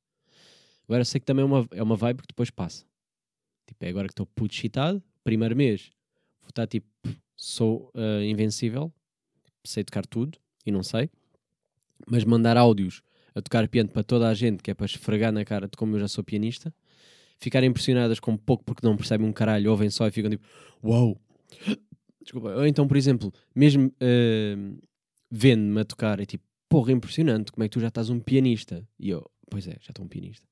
Agora 0.85 1.05
sei 1.05 1.21
que 1.21 1.27
também 1.27 1.43
é 1.43 1.47
uma, 1.47 1.69
é 1.71 1.83
uma 1.83 1.95
vibe 1.95 2.23
que 2.23 2.29
depois 2.29 2.51
passa. 2.51 2.85
Tipo, 3.81 3.87
é 3.87 3.89
agora 3.89 4.07
que 4.07 4.13
estou 4.13 4.27
puto 4.27 4.55
excitado, 4.55 5.03
primeiro 5.25 5.57
mês, 5.57 5.91
vou 6.43 6.51
estar 6.51 6.67
tipo, 6.67 6.87
sou 7.35 7.91
eh, 7.95 8.25
invencível, 8.27 8.93
sei 9.65 9.83
tocar 9.83 10.05
tudo 10.07 10.39
e 10.67 10.71
não 10.71 10.83
sei, 10.83 11.09
mas 12.07 12.25
mandar 12.25 12.59
áudios 12.59 13.03
a 13.35 13.41
tocar 13.41 13.67
piano 13.69 13.89
para 13.89 14.03
toda 14.03 14.29
a 14.29 14.35
gente, 14.35 14.63
que 14.63 14.71
é 14.71 14.75
para 14.75 14.85
esfregar 14.85 15.33
na 15.33 15.45
cara 15.45 15.67
de 15.67 15.77
como 15.79 15.97
eu 15.97 16.01
já 16.01 16.09
sou 16.09 16.23
pianista, 16.23 16.75
ficarem 17.39 17.71
impressionadas 17.71 18.21
com 18.21 18.37
pouco 18.37 18.65
porque 18.65 18.87
não 18.87 18.97
percebem 18.97 19.27
um 19.27 19.33
caralho, 19.33 19.71
ouvem 19.71 19.89
só 19.89 20.07
e 20.07 20.11
ficam 20.11 20.31
tipo, 20.31 20.47
uau! 20.85 21.19
Desculpa. 22.23 22.51
Ou 22.51 22.67
então, 22.67 22.87
por 22.87 22.99
exemplo, 22.99 23.33
mesmo 23.55 23.91
eh, 23.99 24.57
vendo-me 25.31 25.81
a 25.81 25.85
tocar, 25.87 26.21
é 26.21 26.27
tipo, 26.27 26.45
porra, 26.69 26.93
impressionante, 26.93 27.51
como 27.51 27.65
é 27.65 27.69
que 27.69 27.73
tu 27.73 27.81
já 27.81 27.89
estás 27.89 28.11
um 28.11 28.21
pianista? 28.21 28.87
E 28.99 29.09
eu, 29.09 29.25
pois 29.49 29.67
é, 29.67 29.79
já 29.81 29.91
estou 29.91 30.05
um 30.05 30.09
pianista. 30.09 30.50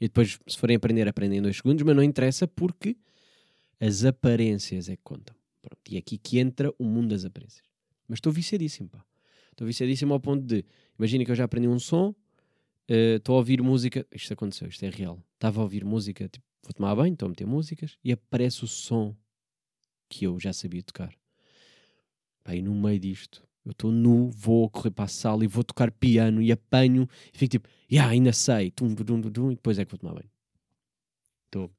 E 0.00 0.08
depois, 0.08 0.38
se 0.46 0.56
forem 0.56 0.76
aprender, 0.76 1.06
aprendem 1.06 1.38
em 1.38 1.42
dois 1.42 1.56
segundos, 1.56 1.82
mas 1.84 1.94
não 1.94 2.02
interessa 2.02 2.48
porque 2.48 2.96
as 3.78 4.04
aparências 4.04 4.88
é 4.88 4.96
que 4.96 5.02
contam. 5.02 5.36
Pronto, 5.60 5.80
e 5.90 5.96
é 5.96 5.98
aqui 5.98 6.16
que 6.16 6.38
entra 6.38 6.72
o 6.78 6.84
mundo 6.84 7.10
das 7.10 7.24
aparências. 7.24 7.64
Mas 8.08 8.16
estou 8.16 8.32
viciadíssimo, 8.32 8.88
pá. 8.88 9.04
Estou 9.50 9.66
viciadíssimo 9.66 10.14
ao 10.14 10.20
ponto 10.20 10.42
de, 10.42 10.64
imagina 10.98 11.24
que 11.24 11.30
eu 11.30 11.34
já 11.34 11.44
aprendi 11.44 11.68
um 11.68 11.78
som, 11.78 12.14
eh, 12.88 13.16
estou 13.16 13.34
a 13.34 13.38
ouvir 13.38 13.62
música, 13.62 14.06
isto 14.10 14.32
aconteceu, 14.32 14.68
isto 14.68 14.82
é 14.84 14.88
real. 14.88 15.22
Estava 15.34 15.60
a 15.60 15.62
ouvir 15.62 15.84
música, 15.84 16.28
tipo, 16.28 16.46
vou 16.62 16.72
tomar 16.72 16.94
banho, 16.94 17.12
estou 17.12 17.26
a 17.26 17.28
meter 17.28 17.46
músicas, 17.46 17.98
e 18.02 18.10
aparece 18.10 18.64
o 18.64 18.66
som 18.66 19.14
que 20.08 20.24
eu 20.24 20.40
já 20.40 20.52
sabia 20.52 20.82
tocar. 20.82 21.14
Pá, 22.42 22.54
e 22.54 22.62
no 22.62 22.74
meio 22.74 22.98
disto, 22.98 23.46
eu 23.64 23.72
estou 23.72 23.90
nu, 23.92 24.30
vou 24.30 24.68
correr 24.70 24.90
para 24.90 25.04
a 25.04 25.08
sala 25.08 25.44
e 25.44 25.46
vou 25.48 25.62
tocar 25.62 25.90
piano 25.90 26.40
e 26.42 26.50
apanho 26.50 27.08
e 27.32 27.38
fico 27.38 27.50
tipo, 27.50 27.68
yeah, 27.90 28.10
ainda 28.10 28.32
sei, 28.32 28.70
tum, 28.70 28.94
tum, 28.94 29.20
tum, 29.20 29.30
tum, 29.30 29.50
e 29.52 29.54
depois 29.54 29.78
é 29.78 29.84
que 29.84 29.90
vou 29.90 29.98
tomar 29.98 30.14
banho. 30.14 30.30
Estou. 31.46 31.70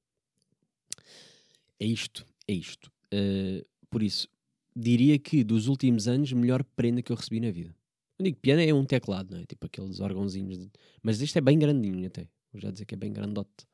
É 1.79 1.85
isto, 1.85 2.25
é 2.47 2.53
isto. 2.53 2.91
Eh, 3.11 3.65
por 3.89 4.03
isso, 4.03 4.27
diria 4.75 5.17
que 5.17 5.43
dos 5.43 5.67
últimos 5.67 6.07
anos, 6.07 6.31
melhor 6.33 6.63
prenda 6.63 7.01
que 7.01 7.11
eu 7.11 7.15
recebi 7.15 7.39
na 7.39 7.51
vida. 7.51 7.75
Eu 8.19 8.25
digo 8.25 8.37
piano 8.39 8.61
é 8.61 8.73
um 8.73 8.85
teclado, 8.85 9.31
não 9.33 9.41
é? 9.41 9.45
Tipo 9.45 9.65
aqueles 9.65 9.99
órgãozinhos. 9.99 10.57
de- 10.59 10.71
Mas 11.01 11.19
este 11.21 11.37
é 11.39 11.41
bem 11.41 11.57
grandinho 11.57 12.05
até. 12.05 12.27
Vou 12.53 12.61
já 12.61 12.69
dizer 12.69 12.85
que 12.85 12.93
é 12.93 12.97
bem 12.97 13.11
grandote. 13.11 13.65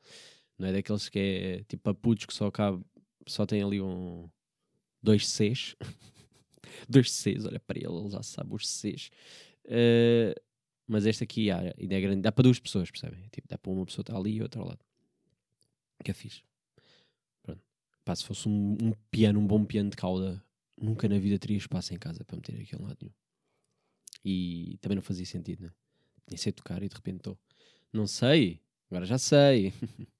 Não 0.58 0.66
é 0.68 0.72
daqueles 0.72 1.08
que 1.08 1.18
é 1.18 1.64
tipo 1.64 1.82
papudos 1.82 2.24
que 2.24 2.32
só 2.34 2.50
cabe, 2.50 2.82
só 3.26 3.44
tem 3.44 3.62
ali 3.62 3.80
um. 3.80 4.28
Dois 5.02 5.26
Cs. 5.28 5.76
dois 6.88 7.10
Cs, 7.10 7.44
olha 7.44 7.60
para 7.60 7.78
ele, 7.78 7.92
ele 7.92 8.10
já 8.10 8.22
sabe 8.22 8.54
os 8.54 8.66
Cs. 8.68 9.10
Eh, 9.64 10.34
mas 10.86 11.04
este 11.04 11.22
aqui 11.22 11.50
ah, 11.50 11.74
ainda 11.78 11.94
é 11.94 12.00
grande. 12.00 12.22
Dá 12.22 12.32
para 12.32 12.44
duas 12.44 12.58
pessoas, 12.58 12.90
percebem? 12.90 13.28
Tipo, 13.30 13.46
dá 13.46 13.58
para 13.58 13.70
uma 13.70 13.84
pessoa 13.84 14.02
estar 14.02 14.16
ali 14.16 14.36
e 14.36 14.42
outra 14.42 14.60
ao 14.60 14.68
lado. 14.68 14.80
Que 16.02 16.10
é 16.10 16.14
fixe. 16.14 16.42
Pronto. 17.42 17.62
Pá, 18.04 18.16
se 18.16 18.24
fosse 18.24 18.48
um, 18.48 18.72
um 18.82 18.92
piano, 19.10 19.38
um 19.38 19.46
bom 19.46 19.64
piano 19.64 19.90
de 19.90 19.96
cauda, 19.96 20.42
nunca 20.80 21.08
na 21.08 21.18
vida 21.18 21.38
teria 21.38 21.58
espaço 21.58 21.92
em 21.92 21.98
casa 21.98 22.24
para 22.24 22.36
meter 22.36 22.60
aquilo 22.60 22.84
lado 22.84 22.96
nenhum. 23.02 23.14
E 24.24 24.78
também 24.80 24.96
não 24.96 25.02
fazia 25.02 25.26
sentido, 25.26 25.62
né? 25.64 25.72
Nem 26.28 26.38
sei 26.38 26.52
tocar 26.52 26.82
e 26.82 26.88
de 26.88 26.94
repente 26.94 27.18
estou. 27.18 27.38
Não 27.92 28.06
sei, 28.06 28.60
agora 28.90 29.04
já 29.04 29.18
sei. 29.18 29.72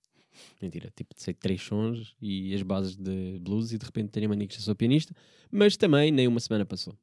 Mentira, 0.60 0.92
tipo, 0.94 1.14
sei 1.16 1.34
três 1.34 1.62
sons 1.62 2.14
e 2.20 2.54
as 2.54 2.62
bases 2.62 2.96
de 2.96 3.38
blues 3.40 3.72
e 3.72 3.78
de 3.78 3.84
repente 3.84 4.26
mania 4.26 4.46
que 4.46 4.54
já 4.54 4.60
sou 4.60 4.74
pianista, 4.74 5.14
mas 5.50 5.76
também 5.76 6.10
nem 6.10 6.26
uma 6.26 6.40
semana 6.40 6.64
passou. 6.64 6.96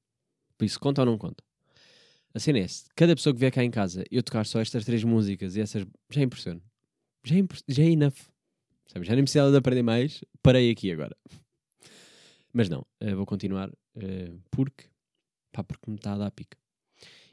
Por 0.57 0.65
isso, 0.65 0.79
conta 0.79 1.01
ou 1.01 1.05
não 1.05 1.17
conta? 1.17 1.43
A 2.33 2.39
cena 2.39 2.59
é. 2.59 2.65
Cada 2.95 3.15
pessoa 3.15 3.33
que 3.33 3.39
vier 3.39 3.51
cá 3.51 3.63
em 3.63 3.71
casa, 3.71 4.03
eu 4.11 4.21
tocar 4.21 4.45
só 4.45 4.59
estas 4.59 4.83
três 4.83 5.03
músicas 5.03 5.55
e 5.55 5.61
essas. 5.61 5.85
Já 6.09 6.21
impressiona. 6.21 6.61
Já 7.23 7.35
é, 7.37 7.41
já 7.67 7.83
é 7.83 7.87
enough. 7.87 8.17
Sabe? 8.87 9.05
Já 9.05 9.15
nem 9.15 9.23
precisava 9.23 9.51
de 9.51 9.57
aprender 9.57 9.83
mais. 9.83 10.21
Parei 10.43 10.69
aqui 10.69 10.91
agora. 10.91 11.15
Mas 12.51 12.69
não, 12.69 12.85
eh, 12.99 13.15
vou 13.15 13.25
continuar 13.25 13.71
eh, 13.95 14.33
porque. 14.51 14.85
Pá, 15.51 15.63
porque 15.63 15.89
me 15.89 15.95
está 15.95 16.13
a 16.13 16.17
dar 16.17 16.31
pica. 16.31 16.57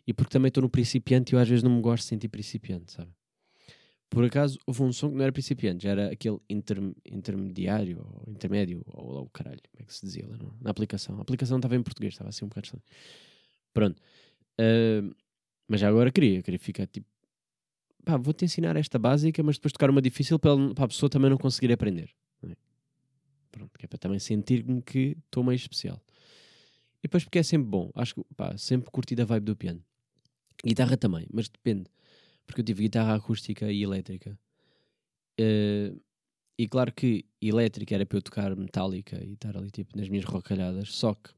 E 0.07 0.13
porque 0.13 0.31
também 0.31 0.49
estou 0.49 0.63
no 0.63 0.71
principiante 0.71 1.33
e 1.33 1.35
eu 1.35 1.41
às 1.41 1.49
vezes 1.49 1.63
não 1.63 1.75
me 1.75 1.81
gosto 1.81 2.05
de 2.05 2.09
sentir 2.09 2.29
principiante, 2.29 2.93
sabe? 2.93 3.13
Por 4.13 4.25
acaso 4.27 4.59
houve 4.67 4.83
um 4.83 4.93
som 4.93 5.09
que 5.09 5.15
não 5.17 5.23
era 5.23 5.33
principiante, 5.33 5.85
já 5.85 5.91
era 5.93 6.13
aquele 6.13 6.39
interm- 6.49 6.93
intermediário 7.11 7.99
ou 8.05 8.31
intermédio, 8.31 8.83
ou 8.87 9.11
lá 9.11 9.21
o 9.23 9.31
caralho, 9.31 9.59
como 9.71 9.83
é 9.83 9.87
que 9.87 9.95
se 9.95 10.05
dizia 10.05 10.29
lá 10.29 10.37
na 10.61 10.71
aplicação. 10.71 11.17
A 11.19 11.23
aplicação 11.23 11.57
estava 11.57 11.75
em 11.77 11.83
português, 11.83 12.13
estava 12.13 12.29
assim 12.29 12.45
um 12.45 12.49
bocado 12.49 12.67
estranho. 12.67 12.85
Pronto. 13.73 14.03
Ah, 14.59 15.15
mas 15.67 15.81
já 15.81 15.89
agora 15.89 16.13
queria, 16.13 16.43
queria 16.43 16.59
ficar 16.61 16.87
tipo, 16.87 17.07
pá, 18.05 18.19
vou-te 18.19 18.45
ensinar 18.45 18.77
esta 18.77 18.99
básica, 18.99 19.43
mas 19.43 19.57
depois 19.57 19.73
tocar 19.73 19.89
uma 19.89 20.03
difícil 20.03 20.39
para 20.39 20.53
a 20.85 20.89
pessoa 20.89 21.09
também 21.09 21.31
não 21.31 21.39
conseguir 21.39 21.73
aprender. 21.73 22.11
não 22.43 22.53
é? 22.53 22.57
Pronto, 23.51 23.79
que 23.79 23.87
é 23.87 23.89
para 23.89 23.99
também 23.99 24.19
sentir-me 24.19 24.83
que 24.83 25.17
estou 25.25 25.43
meio 25.43 25.57
especial. 25.57 25.99
E 26.99 27.09
depois 27.09 27.25
porque 27.25 27.39
é 27.39 27.43
sempre 27.43 27.69
bom, 27.69 27.91
acho 27.95 28.15
que, 28.15 28.23
pá, 28.37 28.59
sempre 28.59 28.91
curti 28.91 29.15
da 29.15 29.25
vibe 29.25 29.45
do 29.47 29.57
piano. 29.57 29.83
Guitarra 30.63 30.99
também, 30.99 31.27
mas 31.33 31.49
depende. 31.49 31.87
Porque 32.47 32.61
eu 32.61 32.65
tive 32.65 32.83
guitarra 32.83 33.15
acústica 33.15 33.71
e 33.71 33.83
elétrica. 33.83 34.39
Eh, 35.39 35.95
e 36.59 36.69
claro 36.69 36.93
que 36.93 37.25
elétrica 37.41 37.95
era 37.95 38.07
para 38.07 38.19
eu 38.19 38.23
tocar 38.23 38.55
metálica 38.57 39.23
e 39.25 39.33
estar 39.33 39.57
ali 39.57 39.71
tipo 39.71 39.97
nas 39.97 40.09
minhas 40.09 40.25
rocalhadas, 40.25 40.93
só 40.93 41.15
que 41.15 41.31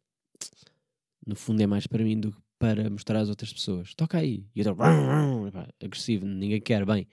no 1.26 1.36
fundo 1.36 1.62
é 1.62 1.66
mais 1.66 1.86
para 1.86 2.04
mim 2.04 2.18
do 2.18 2.32
que 2.32 2.44
para 2.58 2.88
mostrar 2.88 3.20
às 3.20 3.28
outras 3.28 3.52
pessoas. 3.52 3.94
Toca 3.94 4.18
aí. 4.18 4.46
E 4.54 4.60
eu 4.60 4.72
estou 4.72 4.76
agressivo, 5.82 6.24
ninguém 6.24 6.60
quer 6.60 6.86
bem. 6.86 7.06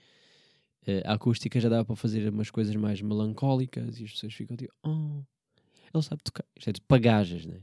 Eh, 0.86 1.02
a 1.04 1.14
acústica 1.14 1.60
já 1.60 1.68
dá 1.68 1.84
para 1.84 1.94
fazer 1.94 2.28
umas 2.28 2.50
coisas 2.50 2.74
mais 2.74 3.00
melancólicas 3.02 4.00
e 4.00 4.04
as 4.04 4.12
pessoas 4.12 4.32
ficam 4.32 4.56
tipo, 4.56 4.72
oh, 4.82 5.22
ele 5.92 6.02
sabe 6.02 6.22
tocar. 6.22 6.44
Isto 6.56 6.70
é 6.70 6.72
de 6.72 6.80
pagajas, 6.80 7.44
né? 7.44 7.60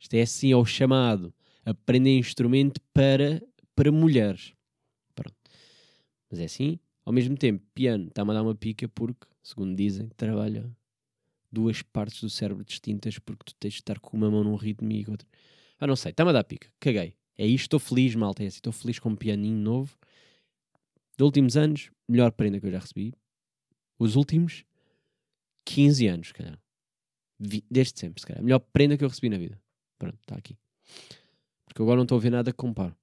Isto 0.00 0.14
é 0.14 0.22
assim 0.22 0.52
ao 0.52 0.64
chamado. 0.64 1.32
Aprender 1.64 2.18
instrumento 2.18 2.80
para, 2.92 3.42
para 3.74 3.90
mulheres. 3.92 4.52
Mas 6.36 6.42
é 6.42 6.44
assim. 6.44 6.78
Ao 7.04 7.12
mesmo 7.12 7.36
tempo, 7.36 7.64
piano 7.72 8.08
está-me 8.08 8.30
a 8.32 8.34
dar 8.34 8.42
uma 8.42 8.54
pica 8.54 8.86
porque, 8.88 9.26
segundo 9.42 9.74
dizem, 9.74 10.08
trabalha 10.16 10.70
duas 11.50 11.80
partes 11.80 12.20
do 12.20 12.28
cérebro 12.28 12.64
distintas 12.64 13.18
porque 13.18 13.44
tu 13.44 13.54
tens 13.54 13.74
de 13.74 13.80
estar 13.80 13.98
com 14.00 14.16
uma 14.16 14.30
mão 14.30 14.44
num 14.44 14.56
ritmo 14.56 14.92
e 14.92 15.04
outra. 15.08 15.26
Ah, 15.78 15.86
não 15.86 15.96
sei, 15.96 16.10
está-me 16.10 16.30
a 16.30 16.32
dar 16.34 16.44
pica. 16.44 16.68
Caguei. 16.78 17.16
É 17.38 17.46
isto, 17.46 17.64
estou 17.64 17.80
feliz, 17.80 18.14
malta. 18.14 18.42
É 18.42 18.46
assim, 18.48 18.56
estou 18.56 18.72
feliz 18.72 18.98
com 18.98 19.10
um 19.10 19.16
pianinho 19.16 19.56
novo. 19.56 19.96
Dos 21.16 21.24
últimos 21.24 21.56
anos, 21.56 21.90
melhor 22.08 22.32
prenda 22.32 22.60
que 22.60 22.66
eu 22.66 22.70
já 22.72 22.80
recebi. 22.80 23.14
Os 23.98 24.16
últimos 24.16 24.64
15 25.64 26.06
anos, 26.08 26.28
se 26.28 26.34
calhar. 26.34 26.60
Desde 27.38 27.98
sempre, 27.98 28.20
se 28.20 28.26
calhar. 28.26 28.42
Melhor 28.42 28.58
prenda 28.58 28.96
que 28.98 29.04
eu 29.04 29.08
recebi 29.08 29.30
na 29.30 29.38
vida. 29.38 29.58
Pronto, 29.98 30.18
está 30.20 30.34
aqui. 30.34 30.58
Porque 31.64 31.80
agora 31.80 31.96
não 31.96 32.02
estou 32.02 32.18
a 32.18 32.20
ver 32.20 32.30
nada 32.30 32.50
que 32.50 32.58
comparo. 32.58 32.94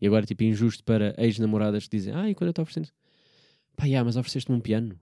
E 0.00 0.06
agora, 0.06 0.26
tipo, 0.26 0.42
injusto 0.42 0.82
para 0.84 1.14
ex-namoradas 1.18 1.84
que 1.84 1.96
dizem: 1.96 2.14
Ah, 2.14 2.28
e 2.28 2.34
quando 2.34 2.48
eu 2.48 2.50
estou 2.50 2.62
oferecendo. 2.62 2.90
Pá, 3.76 3.86
yeah, 3.86 4.04
mas 4.04 4.16
ofereceste-me 4.16 4.56
um 4.56 4.60
piano. 4.60 4.98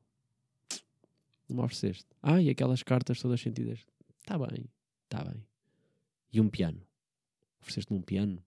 Não 1.48 1.57
me 1.57 1.62
ofereceste. 1.62 2.07
Ah, 2.22 2.40
e 2.40 2.48
aquelas 2.48 2.83
cartas 2.83 3.20
todas 3.20 3.40
sentidas. 3.40 3.81
Está 4.20 4.38
bem, 4.38 4.64
está 5.05 5.24
bem. 5.24 5.44
E 6.33 6.40
um 6.40 6.48
piano. 6.48 6.81
Ofereceste-me 7.61 7.98
um 7.98 8.02
piano? 8.02 8.42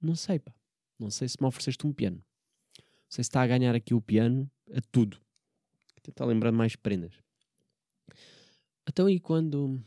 Não 0.00 0.16
sei, 0.16 0.38
pá. 0.38 0.52
Não 0.98 1.10
sei 1.10 1.28
se 1.28 1.36
me 1.40 1.46
ofereceste 1.46 1.86
um 1.86 1.92
piano. 1.92 2.16
Não 2.16 2.84
sei 3.08 3.24
se 3.24 3.28
está 3.28 3.42
a 3.42 3.46
ganhar 3.46 3.74
aqui 3.74 3.94
o 3.94 4.00
piano 4.00 4.50
a 4.74 4.80
tudo. 4.92 5.20
Tentar 6.02 6.24
lembrar 6.24 6.50
mais 6.52 6.74
prendas. 6.74 7.12
Então, 8.88 9.08
e 9.08 9.20
quando. 9.20 9.80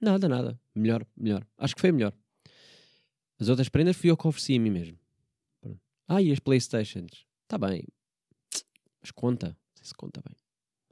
Nada, 0.00 0.28
nada. 0.28 0.60
Melhor, 0.74 1.06
melhor. 1.16 1.46
Acho 1.58 1.74
que 1.74 1.80
foi 1.80 1.90
melhor. 1.90 2.14
As 3.42 3.48
outras 3.48 3.68
prendas 3.68 3.96
fui 3.96 4.08
eu 4.08 4.16
que 4.16 4.24
ofereci 4.24 4.54
a 4.54 4.60
mim 4.60 4.70
mesmo. 4.70 4.96
Ah, 6.06 6.22
e 6.22 6.30
as 6.30 6.38
Playstations? 6.38 7.26
Está 7.42 7.58
bem. 7.58 7.82
Mas 9.00 9.10
conta. 9.10 9.48
Não 9.48 9.74
sei 9.74 9.84
se 9.84 9.94
conta 9.94 10.22
bem. 10.24 10.36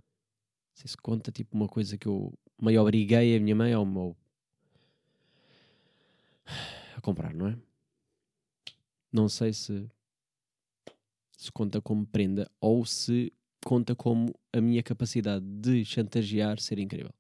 Não 0.01 0.75
sei 0.75 0.89
se 0.89 0.97
conta 0.97 1.31
tipo 1.31 1.57
uma 1.57 1.69
coisa 1.69 1.97
que 1.97 2.09
eu 2.09 2.37
meio 2.61 2.83
obriguei 2.83 3.37
a 3.37 3.41
minha 3.41 3.55
mãe 3.55 3.73
ao 3.73 3.87
meu. 3.87 4.17
a 6.97 7.01
comprar, 7.01 7.33
não 7.33 7.47
é? 7.47 7.57
Não 9.13 9.29
sei 9.29 9.53
se. 9.53 9.89
se 11.31 11.53
conta 11.53 11.81
como 11.81 12.05
prenda 12.05 12.51
ou 12.61 12.85
se 12.85 13.33
conta 13.65 13.95
como 13.95 14.35
a 14.53 14.61
minha 14.61 14.83
capacidade 14.83 15.47
de 15.47 15.85
chantagear 15.85 16.59
ser 16.59 16.81
incrível. 16.81 17.15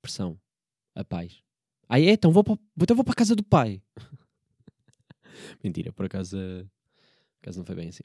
Pressão. 0.00 0.40
A 0.94 1.02
paz. 1.02 1.42
Ah, 1.88 1.98
é? 1.98 2.12
Então 2.12 2.30
vou 2.30 2.44
para, 2.44 2.56
então 2.80 2.94
vou 2.94 3.04
para 3.04 3.12
a 3.12 3.16
casa 3.16 3.34
do 3.34 3.42
pai. 3.42 3.82
Mentira, 5.62 5.92
por 5.92 6.06
acaso, 6.06 6.36
por 6.36 7.42
acaso 7.42 7.58
não 7.58 7.66
foi 7.66 7.74
bem 7.74 7.88
assim. 7.88 8.04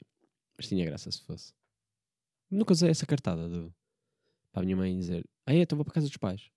Mas 0.56 0.68
tinha 0.68 0.84
graça 0.84 1.10
se 1.10 1.22
fosse. 1.22 1.52
Nunca 2.50 2.72
usei 2.72 2.90
essa 2.90 3.06
cartada 3.06 3.48
do, 3.48 3.74
para 4.52 4.62
a 4.62 4.64
minha 4.64 4.76
mãe 4.76 4.96
dizer: 4.98 5.24
Ah, 5.46 5.54
é? 5.54 5.58
Então 5.58 5.76
vou 5.76 5.84
para 5.84 5.94
casa 5.94 6.06
dos 6.06 6.16
pais. 6.16 6.50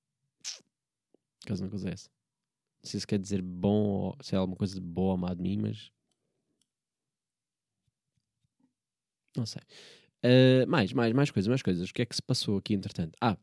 Por 1.41 1.47
acaso 1.47 1.63
nunca 1.63 1.75
usei 1.75 1.93
essa. 1.93 2.09
Não 2.83 2.89
sei 2.89 2.99
se 2.99 3.07
quer 3.07 3.19
dizer 3.19 3.41
bom 3.41 3.83
ou 3.83 4.17
se 4.21 4.35
é 4.35 4.37
alguma 4.37 4.57
coisa 4.57 4.75
de 4.75 4.81
boa 4.81 5.13
ou 5.13 5.17
má 5.17 5.33
de 5.33 5.41
mim, 5.41 5.57
mas. 5.57 5.91
Não 9.35 9.45
sei. 9.45 9.61
Uh, 10.23 10.67
mais, 10.67 10.91
mais, 10.93 11.13
mais 11.13 11.31
coisas, 11.31 11.47
mais 11.47 11.61
coisas. 11.61 11.89
O 11.89 11.93
que 11.93 12.01
é 12.01 12.05
que 12.05 12.15
se 12.15 12.21
passou 12.21 12.57
aqui 12.57 12.73
entretanto? 12.73 13.17
Ah, 13.21 13.37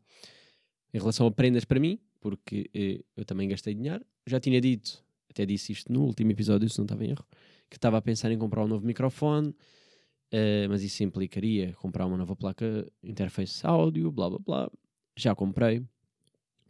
em 0.93 0.99
relação 0.99 1.25
a 1.25 1.31
prendas 1.31 1.65
para 1.65 1.79
mim, 1.79 1.99
porque 2.19 2.69
eh, 2.73 3.03
eu 3.17 3.25
também 3.25 3.49
gastei 3.49 3.73
dinheiro, 3.73 4.05
já 4.27 4.39
tinha 4.39 4.61
dito, 4.61 5.03
até 5.33 5.45
disse 5.45 5.71
isto 5.71 5.91
no 5.91 6.03
último 6.03 6.31
episódio, 6.31 6.69
se 6.69 6.77
não 6.77 6.85
estava 6.85 7.03
em 7.03 7.09
erro, 7.09 7.25
que 7.69 7.77
estava 7.77 7.97
a 7.97 8.01
pensar 8.01 8.31
em 8.31 8.37
comprar 8.37 8.63
um 8.63 8.67
novo 8.67 8.85
microfone, 8.85 9.53
eh, 10.31 10.67
mas 10.67 10.83
isso 10.83 11.03
implicaria 11.03 11.73
comprar 11.73 12.05
uma 12.05 12.17
nova 12.17 12.35
placa 12.35 12.87
interface 13.03 13.65
áudio, 13.65 14.11
blá 14.11 14.29
blá 14.29 14.39
blá. 14.39 14.71
Já 15.15 15.35
comprei, 15.35 15.83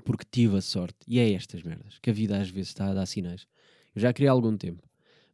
porque 0.03 0.25
tive 0.29 0.57
a 0.57 0.61
sorte, 0.61 0.97
e 1.07 1.19
é 1.19 1.31
estas 1.33 1.61
merdas, 1.63 1.99
que 1.99 2.09
a 2.09 2.13
vida 2.13 2.39
às 2.39 2.49
vezes 2.49 2.69
está 2.69 2.89
a 2.89 2.93
dar 2.93 3.05
sinais. 3.05 3.47
Eu 3.95 4.01
já 4.01 4.11
queria 4.11 4.31
há 4.31 4.33
algum 4.33 4.57
tempo. 4.57 4.83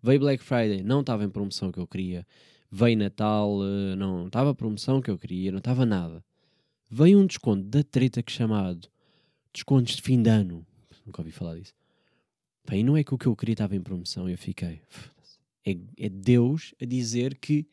Veio 0.02 0.20
Black 0.20 0.44
Friday, 0.44 0.84
não 0.84 1.02
estava 1.02 1.24
em 1.24 1.30
promoção 1.30 1.72
que 1.72 1.80
eu 1.80 1.88
queria. 1.88 2.26
Veio 2.72 2.98
Natal, 2.98 3.60
eh, 3.64 3.96
não 3.96 4.28
estava 4.28 4.56
promoção 4.56 5.02
que 5.02 5.10
eu 5.10 5.18
queria, 5.18 5.52
não 5.52 5.60
estava 5.60 5.86
nada. 5.86 6.24
Veio 6.90 7.20
um 7.20 7.26
desconto 7.26 7.64
da 7.64 7.84
treta 7.84 8.24
que 8.24 8.32
chamado 8.32 8.90
descontos 9.54 9.96
de 9.96 10.02
fim 10.02 10.22
de 10.22 10.30
ano. 10.30 10.66
Nunca 11.06 11.22
ouvi 11.22 11.32
falar 11.32 11.56
disso. 11.56 11.79
Pá, 12.70 12.76
e 12.76 12.84
não 12.84 12.96
é 12.96 13.04
que 13.04 13.12
o 13.12 13.18
que 13.18 13.26
eu 13.26 13.36
queria 13.36 13.54
estava 13.54 13.76
em 13.76 13.82
promoção. 13.82 14.30
Eu 14.30 14.38
fiquei. 14.38 14.80
É, 15.66 15.76
é 15.98 16.08
Deus 16.08 16.76
a 16.80 16.86
dizer 16.86 17.36
que 17.40 17.68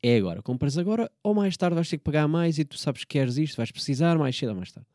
é 0.00 0.16
agora. 0.16 0.40
Compras 0.40 0.78
agora 0.78 1.10
ou 1.20 1.34
mais 1.34 1.56
tarde 1.56 1.74
vais 1.74 1.88
ter 1.88 1.98
que 1.98 2.04
pagar 2.04 2.28
mais 2.28 2.56
e 2.56 2.64
tu 2.64 2.78
sabes 2.78 3.02
que 3.02 3.08
queres 3.08 3.36
isto, 3.38 3.56
vais 3.56 3.72
precisar 3.72 4.16
mais 4.16 4.36
cedo 4.36 4.50
ou 4.50 4.54
mais 4.54 4.70
tarde. 4.70 4.88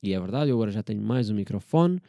E 0.00 0.12
é 0.12 0.20
verdade, 0.20 0.50
eu 0.50 0.54
agora 0.54 0.70
já 0.70 0.84
tenho 0.84 1.02
mais 1.02 1.30
um 1.30 1.34
microfone. 1.34 2.00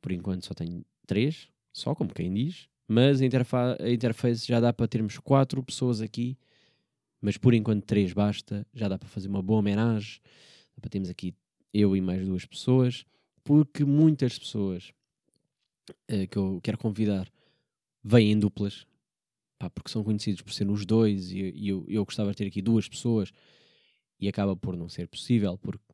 Por 0.00 0.10
enquanto 0.10 0.46
só 0.46 0.54
tenho 0.54 0.82
três, 1.06 1.48
só 1.70 1.94
como 1.94 2.14
quem 2.14 2.32
diz. 2.32 2.66
Mas 2.88 3.20
a, 3.20 3.84
a 3.84 3.90
interface 3.90 4.46
já 4.46 4.60
dá 4.60 4.72
para 4.72 4.88
termos 4.88 5.18
quatro 5.18 5.62
pessoas 5.62 6.00
aqui. 6.00 6.38
Mas 7.20 7.36
por 7.36 7.52
enquanto 7.52 7.84
três 7.84 8.14
basta. 8.14 8.66
Já 8.72 8.88
dá 8.88 8.98
para 8.98 9.08
fazer 9.08 9.28
uma 9.28 9.42
boa 9.42 9.58
homenagem. 9.58 10.18
Dá 10.74 10.80
para 10.80 10.88
termos 10.88 11.10
aqui 11.10 11.34
eu 11.74 11.94
e 11.94 12.00
mais 12.00 12.26
duas 12.26 12.46
pessoas. 12.46 13.04
Porque 13.44 13.84
muitas 13.84 14.38
pessoas 14.38 14.94
eh, 16.08 16.26
que 16.26 16.36
eu 16.36 16.60
quero 16.62 16.78
convidar 16.78 17.30
vêm 18.02 18.32
em 18.32 18.38
duplas. 18.38 18.86
Pá, 19.58 19.68
porque 19.70 19.90
são 19.90 20.04
conhecidos 20.04 20.42
por 20.42 20.52
serem 20.52 20.72
os 20.72 20.86
dois. 20.86 21.32
E, 21.32 21.52
e 21.54 21.68
eu, 21.68 21.84
eu 21.88 22.04
gostava 22.04 22.30
de 22.30 22.36
ter 22.36 22.46
aqui 22.46 22.62
duas 22.62 22.88
pessoas. 22.88 23.32
E 24.20 24.28
acaba 24.28 24.56
por 24.56 24.76
não 24.76 24.88
ser 24.88 25.08
possível. 25.08 25.58
Porque 25.58 25.84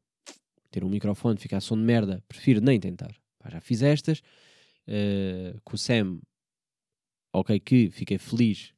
ter 0.70 0.84
um 0.84 0.88
microfone, 0.88 1.38
ficar 1.38 1.60
som 1.60 1.76
de 1.76 1.82
merda, 1.82 2.22
prefiro 2.28 2.60
nem 2.60 2.80
tentar. 2.80 3.14
Pá, 3.38 3.50
já 3.50 3.60
fiz 3.60 3.82
estas. 3.82 4.22
eh, 4.86 5.56
com 5.64 5.76
o 5.76 5.78
Sam 5.78 6.20
ok 7.34 7.58
que 7.58 7.90
fiquei 7.90 8.16
feliz, 8.16 8.72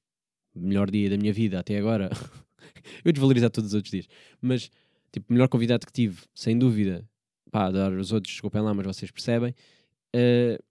melhor 0.54 0.90
dia 0.90 1.10
da 1.10 1.16
minha 1.18 1.32
vida 1.32 1.60
até 1.60 1.78
agora. 1.78 2.10
eu 3.04 3.12
desvalorizar 3.12 3.50
todos 3.50 3.68
os 3.68 3.74
outros 3.74 3.90
dias, 3.90 4.08
mas 4.40 4.70
tipo, 5.12 5.32
melhor 5.32 5.48
convidado 5.48 5.86
que 5.86 5.92
tive, 5.92 6.22
sem 6.34 6.58
dúvida, 6.58 7.06
pá, 7.50 7.70
dar 7.70 7.92
os 7.92 8.12
outros, 8.12 8.32
desculpem 8.32 8.62
lá, 8.62 8.72
mas 8.72 8.86
vocês 8.86 9.10
percebem. 9.10 9.54
Uh, 10.14 10.62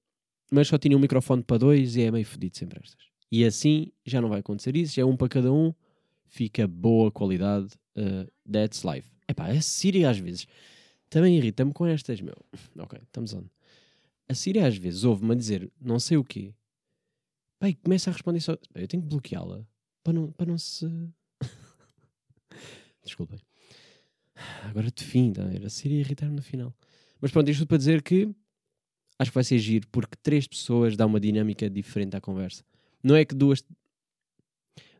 mas 0.51 0.67
só 0.67 0.77
tinha 0.77 0.95
um 0.95 0.99
microfone 0.99 1.43
para 1.43 1.57
dois 1.57 1.95
e 1.95 2.03
é 2.03 2.11
meio 2.11 2.25
fodido 2.25 2.57
sempre 2.57 2.79
estas. 2.83 3.05
E 3.31 3.43
assim 3.43 3.91
já 4.05 4.21
não 4.21 4.29
vai 4.29 4.39
acontecer 4.39 4.75
isso, 4.75 4.95
já 4.95 5.01
é 5.01 5.05
um 5.05 5.17
para 5.17 5.29
cada 5.29 5.51
um, 5.51 5.73
fica 6.27 6.67
boa 6.67 7.11
qualidade. 7.11 7.67
Uh, 7.97 8.29
that's 8.49 8.83
life. 8.83 9.09
Epá, 9.27 9.47
a 9.47 9.61
Siri 9.61 10.05
às 10.05 10.17
vezes 10.17 10.47
também 11.09 11.37
irrita-me 11.37 11.73
com 11.73 11.85
estas, 11.85 12.21
meu. 12.21 12.35
Ok, 12.77 12.99
estamos 13.01 13.33
on. 13.33 13.43
A 14.27 14.33
Siri 14.33 14.59
às 14.59 14.77
vezes 14.77 15.03
ouve-me 15.03 15.33
a 15.33 15.35
dizer 15.35 15.71
não 15.81 15.99
sei 15.99 16.17
o 16.17 16.23
quê. 16.23 16.53
Pai, 17.59 17.73
começa 17.73 18.09
a 18.09 18.13
responder 18.13 18.41
só. 18.41 18.57
Eu 18.73 18.87
tenho 18.87 19.01
que 19.03 19.09
bloqueá-la 19.09 19.65
para 20.03 20.13
não, 20.13 20.31
para 20.31 20.45
não 20.45 20.57
se. 20.57 20.85
Desculpem. 23.03 23.39
Agora 24.63 24.91
de 24.91 25.03
fim, 25.03 25.31
tá? 25.31 25.43
a 25.43 25.69
Siri 25.69 25.95
irritar-me 25.95 26.35
no 26.35 26.41
final. 26.41 26.75
Mas 27.21 27.31
pronto, 27.31 27.49
isto 27.49 27.65
para 27.65 27.77
dizer 27.77 28.01
que 28.01 28.29
acho 29.19 29.31
que 29.31 29.35
vai 29.35 29.43
ser 29.43 29.57
giro 29.59 29.87
porque 29.91 30.15
três 30.21 30.47
pessoas 30.47 30.95
dá 30.95 31.05
uma 31.05 31.19
dinâmica 31.19 31.69
diferente 31.69 32.15
à 32.15 32.21
conversa. 32.21 32.63
Não 33.03 33.15
é 33.15 33.23
que 33.23 33.35
duas 33.35 33.63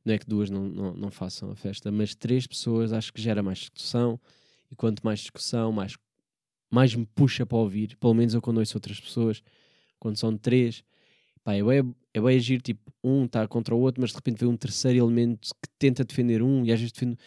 não 0.05 0.13
é 0.13 0.19
que 0.19 0.27
duas 0.27 0.51
não, 0.51 0.69
não, 0.69 0.93
não 0.93 1.11
façam 1.11 1.49
a 1.49 1.55
festa, 1.55 1.91
mas 1.91 2.13
três 2.13 2.45
pessoas 2.45 2.93
acho 2.93 3.11
que 3.11 3.19
gera 3.19 3.41
mais 3.41 3.57
discussão 3.57 4.19
e 4.71 4.75
quanto 4.75 5.03
mais 5.03 5.19
discussão, 5.19 5.71
mais, 5.71 5.97
mais 6.69 6.93
me 6.93 7.07
puxa 7.07 7.43
para 7.45 7.57
ouvir. 7.57 7.97
Pelo 7.97 8.13
menos 8.13 8.35
eu 8.35 8.41
quando 8.41 8.59
ouço 8.59 8.77
outras 8.77 8.99
pessoas, 8.99 9.41
quando 9.99 10.17
são 10.17 10.37
três, 10.37 10.83
pá, 11.43 11.55
é 11.55 11.61
é 12.13 12.19
agir, 12.19 12.61
tipo, 12.61 12.93
um 13.03 13.25
está 13.25 13.47
contra 13.47 13.73
o 13.73 13.79
outro, 13.79 13.99
mas 14.01 14.11
de 14.11 14.15
repente 14.17 14.39
vem 14.39 14.49
um 14.49 14.55
terceiro 14.55 14.99
elemento 14.99 15.49
que 15.61 15.69
tenta 15.79 16.03
defender 16.03 16.41
um 16.41 16.63
e 16.63 16.71
às 16.71 16.79
vezes 16.79 16.93
defende. 16.93 17.17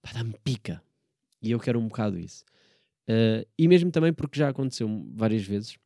pá, 0.00 0.12
dá-me 0.12 0.34
pica. 0.44 0.80
E 1.42 1.50
eu 1.50 1.58
quero 1.58 1.78
um 1.80 1.88
bocado 1.88 2.18
isso. 2.18 2.44
Uh, 3.08 3.46
e 3.58 3.66
mesmo 3.68 3.90
também 3.90 4.12
porque 4.12 4.38
já 4.38 4.48
aconteceu 4.50 4.88
várias 5.14 5.42
vezes 5.42 5.78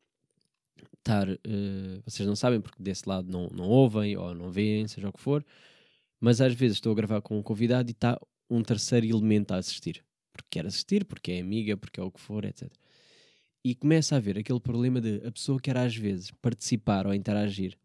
estar, 1.03 1.29
uh, 1.29 2.03
vocês 2.05 2.27
não 2.27 2.37
sabem 2.37 2.61
porque 2.61 2.83
desse 2.83 3.09
lado 3.09 3.31
não, 3.31 3.49
não 3.49 3.69
ouvem 3.69 4.17
ou 4.17 4.35
não 4.35 4.51
veem, 4.51 4.87
seja 4.89 5.09
o 5.09 5.13
que 5.13 5.21
for, 5.21 5.45
mas 6.21 6.41
às 6.41 6.55
vezes 6.55 6.77
estou 6.77 6.93
a 6.93 6.95
gravar 6.95 7.21
com 7.21 7.39
um 7.39 7.43
convidado 7.43 7.91
e 7.91 7.93
está 7.93 8.19
um 8.49 8.63
terceiro 8.63 9.07
elemento 9.07 9.53
a 9.53 9.57
assistir. 9.57 10.05
Porque 10.33 10.49
quer 10.51 10.67
assistir, 10.67 11.05
porque 11.05 11.33
é 11.33 11.41
amiga, 11.41 11.77
porque 11.77 12.01
é 12.01 12.03
o 12.03 12.11
que 12.11 12.21
for, 12.21 12.45
etc. 12.45 12.71
E 13.65 13.75
começa 13.75 14.15
a 14.15 14.19
haver 14.19 14.39
aquele 14.39 14.61
problema 14.61 15.01
de 15.01 15.25
a 15.27 15.33
pessoa 15.33 15.61
quer 15.61 15.77
às 15.77 15.95
vezes 15.95 16.31
participar 16.43 17.07
ou 17.07 17.15
interagir 17.15 17.77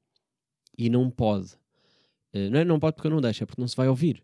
e 0.78 0.90
não 0.90 1.10
pode. 1.10 1.54
Uh, 2.34 2.50
não 2.52 2.60
é 2.60 2.66
não 2.66 2.80
pode 2.80 2.96
porque 2.96 3.10
não 3.10 3.22
deixo, 3.22 3.44
é 3.44 3.46
porque 3.46 3.62
não 3.62 3.68
se 3.68 3.76
vai 3.76 3.88
ouvir. 3.88 4.24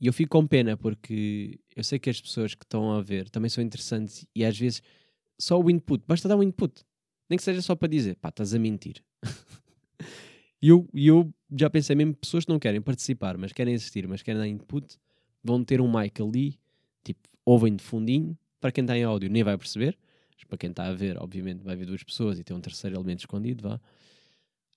E 0.00 0.06
eu 0.06 0.12
fico 0.12 0.30
com 0.38 0.46
pena 0.46 0.76
porque 0.76 1.58
eu 1.74 1.82
sei 1.82 1.98
que 1.98 2.10
as 2.10 2.20
pessoas 2.20 2.54
que 2.54 2.64
estão 2.64 2.92
a 2.92 3.00
ver 3.00 3.28
também 3.30 3.48
são 3.48 3.62
interessantes 3.62 4.26
e 4.34 4.44
às 4.44 4.56
vezes 4.58 4.82
só 5.38 5.60
o 5.60 5.70
input, 5.70 6.04
basta 6.06 6.28
dar 6.28 6.36
um 6.36 6.42
input. 6.42 6.84
Nem 7.28 7.36
que 7.36 7.42
seja 7.42 7.60
só 7.60 7.74
para 7.74 7.88
dizer, 7.88 8.16
pá, 8.16 8.28
estás 8.28 8.54
a 8.54 8.58
mentir. 8.58 9.02
e 10.62 10.68
eu, 10.70 10.88
eu 10.94 11.32
já 11.54 11.68
pensei 11.68 11.94
mesmo, 11.94 12.14
pessoas 12.14 12.44
que 12.44 12.50
não 12.50 12.58
querem 12.58 12.80
participar, 12.80 13.36
mas 13.36 13.52
querem 13.52 13.74
assistir, 13.74 14.06
mas 14.08 14.22
querem 14.22 14.40
dar 14.40 14.48
input, 14.48 14.96
vão 15.42 15.62
ter 15.62 15.80
um 15.80 15.90
mic 15.90 16.20
ali, 16.22 16.58
tipo, 17.04 17.28
ouvem 17.44 17.76
de 17.76 17.82
fundinho. 17.82 18.36
Para 18.60 18.72
quem 18.72 18.82
está 18.82 18.96
em 18.98 19.04
áudio 19.04 19.30
nem 19.30 19.44
vai 19.44 19.56
perceber, 19.56 19.96
mas 20.34 20.44
para 20.44 20.58
quem 20.58 20.70
está 20.70 20.86
a 20.86 20.92
ver, 20.92 21.16
obviamente, 21.18 21.62
vai 21.62 21.76
ver 21.76 21.86
duas 21.86 22.02
pessoas 22.02 22.38
e 22.38 22.44
tem 22.44 22.56
um 22.56 22.60
terceiro 22.60 22.96
elemento 22.96 23.20
escondido, 23.20 23.68
vá. 23.68 23.80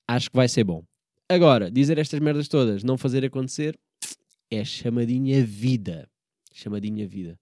Acho 0.07 0.29
que 0.29 0.35
vai 0.35 0.47
ser 0.47 0.63
bom. 0.63 0.83
Agora, 1.27 1.71
dizer 1.71 1.97
estas 1.97 2.19
merdas 2.19 2.47
todas, 2.47 2.83
não 2.83 2.97
fazer 2.97 3.23
acontecer, 3.23 3.79
é 4.51 4.65
chamadinha 4.65 5.43
vida. 5.43 6.09
Chamadinha 6.53 7.07
vida. 7.07 7.39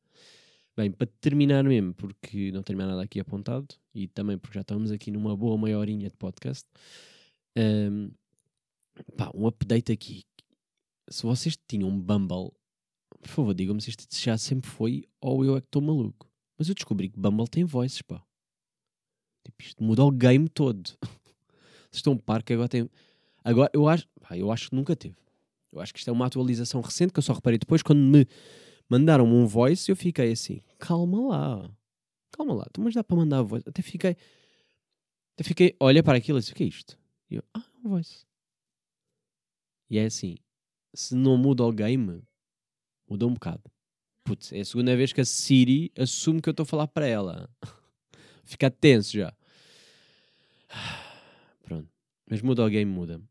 Bem, 0.80 0.90
para 0.90 1.08
terminar 1.20 1.62
mesmo, 1.66 1.94
porque 1.94 2.54
não 2.54 2.64
tenho 2.64 2.78
mais 2.78 2.90
nada 2.90 3.04
aqui 3.04 3.20
apontado 3.20 3.68
e 3.94 4.08
também 4.08 4.38
porque 4.38 4.56
já 4.56 4.62
estamos 4.62 4.92
aqui 4.92 5.12
numa 5.12 5.36
boa 5.36 5.58
meia 5.58 5.78
horinha 5.78 6.10
de 6.10 6.16
podcast, 6.16 6.66
um, 7.58 8.10
pá, 9.18 9.30
um 9.36 9.46
update 9.46 9.92
aqui. 9.92 10.24
Se 11.10 11.24
vocês 11.24 11.60
tinham 11.68 11.90
um 11.90 12.00
Bumble, 12.00 12.54
por 13.20 13.28
favor, 13.28 13.54
digam-me 13.54 13.82
se 13.82 13.90
isto 13.90 14.08
já 14.10 14.38
sempre 14.38 14.72
foi 14.72 15.04
ou 15.20 15.44
eu 15.44 15.58
é 15.58 15.60
que 15.60 15.68
estou 15.68 15.82
maluco. 15.82 16.32
Mas 16.58 16.70
eu 16.70 16.76
descobri 16.76 17.10
que 17.10 17.20
Bumble 17.20 17.50
tem 17.50 17.66
voices, 17.66 18.02
pá. 18.02 18.24
Tipo, 19.44 19.62
isto 19.62 19.84
muda 19.84 20.06
o 20.06 20.12
game 20.12 20.48
todo. 20.48 20.92
Vocês 21.92 21.96
estão 21.96 22.14
um 22.14 22.18
par 22.18 22.42
que 22.42 22.54
agora 22.54 22.70
tem. 22.70 22.90
Agora, 23.44 23.70
eu 23.74 23.86
acho, 23.90 24.08
pá, 24.22 24.38
eu 24.38 24.50
acho 24.50 24.70
que 24.70 24.76
nunca 24.78 24.96
teve. 24.96 25.18
Eu 25.74 25.82
acho 25.82 25.92
que 25.92 26.00
isto 26.00 26.10
é 26.10 26.14
uma 26.14 26.28
atualização 26.28 26.80
recente 26.80 27.12
que 27.12 27.20
eu 27.20 27.24
só 27.24 27.34
reparei 27.34 27.60
depois 27.60 27.84
quando 27.84 28.00
me 28.00 28.26
mandaram 28.90 29.26
um 29.26 29.46
voice, 29.46 29.90
eu 29.90 29.96
fiquei 29.96 30.32
assim, 30.32 30.62
calma 30.80 31.22
lá, 31.28 31.72
calma 32.32 32.54
lá, 32.56 32.68
mas 32.78 32.96
dá 32.96 33.04
para 33.04 33.16
mandar 33.16 33.44
voice. 33.44 33.70
Até 33.70 33.82
fiquei, 33.82 34.18
até 35.36 35.44
fiquei, 35.44 35.76
olha 35.80 36.02
para 36.04 36.18
aquilo 36.18 36.40
e 36.40 36.42
disse, 36.42 36.52
o 36.52 36.56
que 36.56 36.64
é 36.64 36.68
isto? 36.68 36.98
E 37.30 37.36
eu, 37.36 37.44
ah, 37.54 37.64
um 37.86 37.90
voice. 37.90 38.26
E 39.90 39.98
é 39.98 40.06
assim, 40.06 40.38
se 40.94 41.16
não 41.16 41.38
muda 41.38 41.64
o 41.64 41.72
game, 41.72 42.22
muda 43.08 43.28
um 43.28 43.34
bocado. 43.34 43.64
Putz, 44.24 44.52
é 44.52 44.60
a 44.60 44.66
segunda 44.66 44.96
vez 44.96 45.14
que 45.14 45.22
a 45.22 45.26
Siri 45.26 45.92
assume 45.98 46.42
que 46.42 46.50
eu 46.50 46.52
estou 46.52 46.64
a 46.64 46.68
falar 46.68 46.88
para 46.88 47.08
ela. 47.08 47.50
Fica 48.44 48.70
tenso 48.70 49.14
já. 49.14 49.34
Pronto. 51.64 51.90
Mas 52.30 52.42
muda 52.42 52.64
o 52.64 52.70
game, 52.70 52.92
muda. 52.92 53.22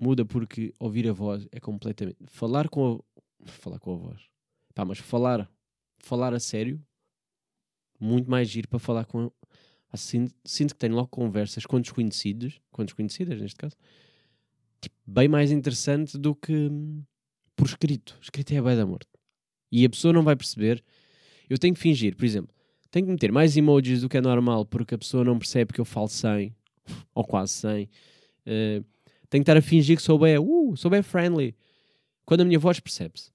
Muda 0.00 0.24
porque 0.24 0.74
ouvir 0.80 1.08
a 1.08 1.12
voz 1.12 1.46
é 1.52 1.60
completamente. 1.60 2.18
Falar 2.26 2.68
com 2.68 2.96
a. 2.96 3.46
Falar 3.46 3.78
com 3.78 3.94
a 3.94 3.96
voz. 3.96 4.31
Pá, 4.74 4.84
mas 4.84 4.98
falar, 4.98 5.50
falar 5.98 6.32
a 6.32 6.40
sério, 6.40 6.80
muito 8.00 8.30
mais 8.30 8.48
giro 8.48 8.68
para 8.68 8.78
falar 8.78 9.04
com. 9.04 9.30
Assim, 9.92 10.28
sinto 10.44 10.74
que 10.74 10.80
tenho 10.80 10.94
logo 10.94 11.08
conversas 11.08 11.66
com 11.66 11.78
desconhecidos, 11.78 12.60
com 12.70 12.82
desconhecidas 12.82 13.40
neste 13.40 13.56
caso, 13.56 13.76
tipo, 14.80 14.96
bem 15.06 15.28
mais 15.28 15.52
interessante 15.52 16.16
do 16.16 16.34
que 16.34 16.70
por 17.54 17.66
escrito. 17.66 18.16
Escrito 18.20 18.54
é 18.54 18.62
bem 18.62 18.76
da 18.76 18.86
morte. 18.86 19.08
E 19.70 19.84
a 19.84 19.90
pessoa 19.90 20.12
não 20.12 20.22
vai 20.22 20.34
perceber. 20.34 20.82
Eu 21.48 21.58
tenho 21.58 21.74
que 21.74 21.80
fingir, 21.80 22.16
por 22.16 22.24
exemplo, 22.24 22.54
tenho 22.90 23.04
que 23.06 23.12
meter 23.12 23.30
mais 23.30 23.56
emojis 23.56 24.00
do 24.00 24.08
que 24.08 24.16
é 24.16 24.20
normal 24.20 24.64
porque 24.64 24.94
a 24.94 24.98
pessoa 24.98 25.22
não 25.24 25.38
percebe 25.38 25.72
que 25.72 25.80
eu 25.80 25.84
falo 25.84 26.08
sem, 26.08 26.54
ou 27.14 27.24
quase 27.24 27.52
sem. 27.52 27.84
Uh, 28.46 28.84
tenho 29.28 29.42
que 29.44 29.50
estar 29.50 29.56
a 29.56 29.62
fingir 29.62 29.96
que 29.96 30.02
sou 30.02 30.18
bem, 30.18 30.38
uh, 30.38 30.76
sou 30.76 30.90
bem 30.90 31.02
friendly. 31.02 31.54
Quando 32.24 32.40
a 32.40 32.44
minha 32.44 32.58
voz 32.58 32.80
percebe-se 32.80 33.30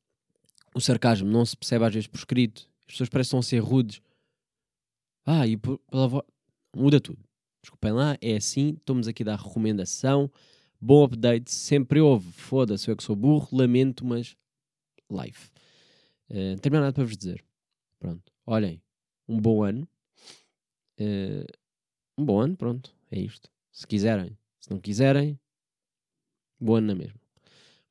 o 0.78 0.82
sarcasmo 0.82 1.28
não 1.28 1.44
se 1.44 1.58
percebe 1.58 1.86
às 1.86 1.94
vezes 1.94 2.08
por 2.08 2.18
escrito. 2.18 2.70
As 2.88 2.94
pessoas 2.94 3.10
parecem 3.10 3.42
ser 3.42 3.60
rudes. 3.60 4.00
Ah, 5.26 5.46
e 5.48 5.58
por, 5.58 5.80
pela 5.90 6.08
voz. 6.08 6.24
Muda 6.76 7.02
tudo. 7.02 7.20
Desculpem 7.62 7.92
lá, 7.92 8.16
é 8.22 8.36
assim. 8.36 8.76
Estamos 8.78 9.08
aqui 9.08 9.24
a 9.24 9.26
dar 9.26 9.40
recomendação. 9.40 10.32
Bom 10.80 11.04
update. 11.04 11.52
Sempre 11.52 12.00
houve. 12.00 12.32
Foda-se, 12.32 12.88
eu 12.88 12.94
é 12.94 12.96
que 12.96 13.04
sou 13.04 13.16
burro. 13.16 13.50
Lamento, 13.52 14.06
mas. 14.06 14.38
Life. 15.12 15.50
Uh, 16.30 16.52
não 16.52 16.58
tenho 16.58 16.74
mais 16.74 16.84
nada 16.84 16.94
para 16.94 17.04
vos 17.04 17.18
dizer. 17.18 17.44
Pronto. 18.00 18.32
Olhem. 18.46 18.82
Um 19.28 19.40
bom 19.42 19.64
ano. 19.64 19.88
Uh, 21.00 21.46
um 22.18 22.24
bom 22.24 22.40
ano, 22.40 22.56
pronto. 22.56 22.96
É 23.10 23.20
isto. 23.20 23.50
Se 23.72 23.88
quiserem. 23.88 24.38
Se 24.60 24.70
não 24.70 24.80
quiserem. 24.80 25.40
Bom 26.60 26.76
ano 26.76 26.88
na 26.88 26.96
mesma 26.96 27.27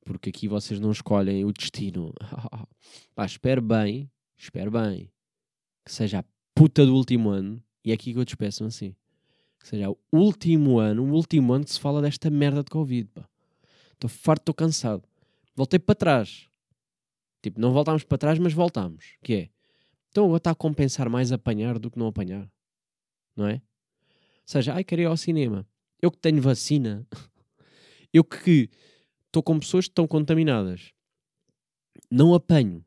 porque 0.07 0.31
aqui 0.31 0.47
vocês 0.47 0.79
não 0.79 0.93
escolhem 0.93 1.45
o 1.45 1.53
destino. 1.53 2.15
Pá, 3.15 3.27
espero 3.27 3.61
bem, 3.61 4.11
espero 4.39 4.71
bem 4.71 5.11
que 5.85 5.93
seja 5.93 6.21
a 6.21 6.25
puta 6.55 6.87
do 6.87 6.95
último 6.95 7.29
ano, 7.29 7.63
e 7.85 7.91
é 7.91 7.95
aqui 7.95 8.13
que 8.13 8.19
eu 8.19 8.25
despeço 8.25 8.65
assim. 8.65 8.95
Que 9.61 9.69
seja 9.69 9.91
o 9.91 9.99
último 10.13 10.79
ano, 10.79 11.05
o 11.05 11.13
último 11.13 11.53
ano 11.53 11.65
que 11.65 11.73
se 11.73 11.81
fala 11.81 12.01
desta 12.01 12.31
merda 12.31 12.63
de 12.63 12.71
Covid, 12.71 13.11
pá. 13.13 13.29
Estou 13.93 14.09
farto, 14.09 14.43
estou 14.43 14.55
cansado. 14.55 15.03
Voltei 15.55 15.79
para 15.79 15.95
trás. 15.95 16.49
Tipo, 17.43 17.61
não 17.61 17.73
voltámos 17.73 18.05
para 18.05 18.19
trás, 18.19 18.39
mas 18.39 18.53
voltámos. 18.53 19.17
Que 19.23 19.35
é? 19.35 19.51
Então 20.11 20.25
agora 20.25 20.39
está 20.39 20.51
a 20.51 20.55
compensar 20.55 21.09
mais 21.09 21.33
apanhar 21.33 21.79
do 21.79 21.91
que 21.91 21.99
não 21.99 22.07
apanhar. 22.07 22.51
Não 23.35 23.47
é? 23.47 23.55
Ou 23.55 23.61
seja, 24.45 24.75
ai, 24.75 24.85
queria 24.85 25.05
ir 25.05 25.07
ao 25.07 25.17
cinema. 25.17 25.67
Eu 26.01 26.11
que 26.11 26.19
tenho 26.19 26.41
vacina. 26.41 27.07
Eu 28.13 28.25
que 28.25 28.71
estou 29.37 29.43
com 29.43 29.59
pessoas 29.59 29.85
que 29.85 29.91
estão 29.91 30.07
contaminadas. 30.07 30.93
Não 32.11 32.33
apanho. 32.33 32.83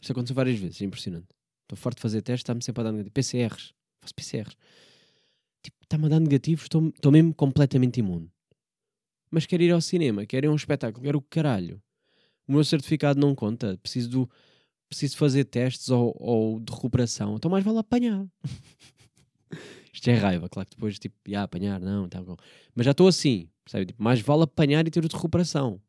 Isto 0.00 0.12
aconteceu 0.12 0.36
várias 0.36 0.58
vezes, 0.58 0.80
é 0.80 0.84
impressionante. 0.84 1.28
Estou 1.62 1.76
forte 1.76 1.96
de 1.96 2.02
fazer 2.02 2.22
testes, 2.22 2.42
está-me 2.42 2.62
sempre 2.62 2.80
a 2.80 2.84
dar 2.84 2.92
negativo. 2.92 3.12
PCRs. 3.12 3.74
Faço 4.00 4.14
PCRs. 4.14 4.56
Tipo, 5.62 5.76
está-me 5.82 6.06
a 6.06 6.08
dar 6.08 6.20
negativos, 6.20 6.64
estou 6.64 7.12
mesmo 7.12 7.34
completamente 7.34 7.98
imune. 7.98 8.30
Mas 9.30 9.46
quero 9.46 9.62
ir 9.62 9.72
ao 9.72 9.80
cinema, 9.80 10.24
quero 10.24 10.46
ir 10.46 10.48
a 10.48 10.52
um 10.52 10.56
espetáculo, 10.56 11.04
quero 11.04 11.18
o 11.18 11.22
caralho. 11.22 11.82
O 12.46 12.52
meu 12.52 12.64
certificado 12.64 13.20
não 13.20 13.34
conta. 13.34 13.76
Preciso, 13.82 14.10
do, 14.10 14.30
preciso 14.88 15.16
fazer 15.16 15.44
testes 15.44 15.90
ou, 15.90 16.16
ou 16.18 16.60
de 16.60 16.72
recuperação. 16.72 17.34
Então 17.34 17.50
mais 17.50 17.64
vale 17.64 17.78
apanhar. 17.78 18.26
Isto 19.92 20.08
é 20.08 20.14
raiva, 20.14 20.48
claro 20.48 20.68
que 20.68 20.76
depois, 20.76 20.98
tipo, 20.98 21.16
ia 21.26 21.42
apanhar, 21.42 21.80
não, 21.80 22.08
tá 22.08 22.22
bom. 22.22 22.36
Mas 22.74 22.84
já 22.84 22.92
estou 22.92 23.08
assim, 23.08 23.48
percebe? 23.64 23.86
Tipo, 23.86 24.02
mais 24.02 24.20
vale 24.20 24.44
apanhar 24.44 24.86
e 24.86 24.90
ter 24.90 25.06
de 25.06 25.14
recuperação. 25.14 25.80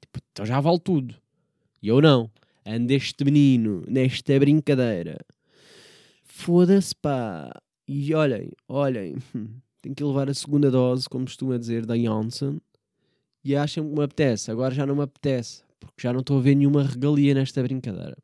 Tipo, 0.00 0.20
então 0.32 0.46
já 0.46 0.60
vale 0.60 0.80
tudo. 0.80 1.14
E 1.82 1.88
eu 1.88 2.00
não. 2.00 2.30
Ando 2.64 2.92
este 2.92 3.24
menino 3.24 3.82
nesta 3.88 4.38
brincadeira. 4.38 5.18
Foda-se, 6.24 6.94
pá. 6.94 7.50
E 7.86 8.14
olhem, 8.14 8.50
olhem, 8.68 9.16
tenho 9.82 9.94
que 9.94 10.04
levar 10.04 10.30
a 10.30 10.34
segunda 10.34 10.70
dose, 10.70 11.08
como 11.08 11.24
costuma 11.24 11.58
dizer, 11.58 11.84
da 11.84 11.96
Janssen. 11.96 12.60
E 13.44 13.56
acham 13.56 13.86
que 13.86 13.94
me 13.94 14.04
apetece. 14.04 14.50
Agora 14.50 14.74
já 14.74 14.86
não 14.86 14.96
me 14.96 15.02
apetece, 15.02 15.62
porque 15.80 16.00
já 16.00 16.12
não 16.12 16.20
estou 16.20 16.38
a 16.38 16.40
ver 16.40 16.54
nenhuma 16.54 16.84
regalia 16.84 17.34
nesta 17.34 17.62
brincadeira. 17.62 18.16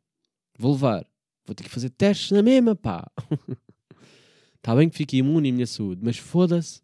Vou 0.58 0.72
levar. 0.72 1.04
Vou 1.44 1.54
ter 1.54 1.64
que 1.64 1.70
fazer 1.70 1.90
testes 1.90 2.30
na 2.30 2.42
mesma, 2.42 2.76
pá. 2.76 3.10
Está 4.58 4.74
bem 4.74 4.88
que 4.88 4.96
fique 4.96 5.16
imune 5.16 5.50
à 5.50 5.52
minha 5.52 5.66
saúde, 5.66 6.00
mas 6.04 6.18
foda-se. 6.18 6.82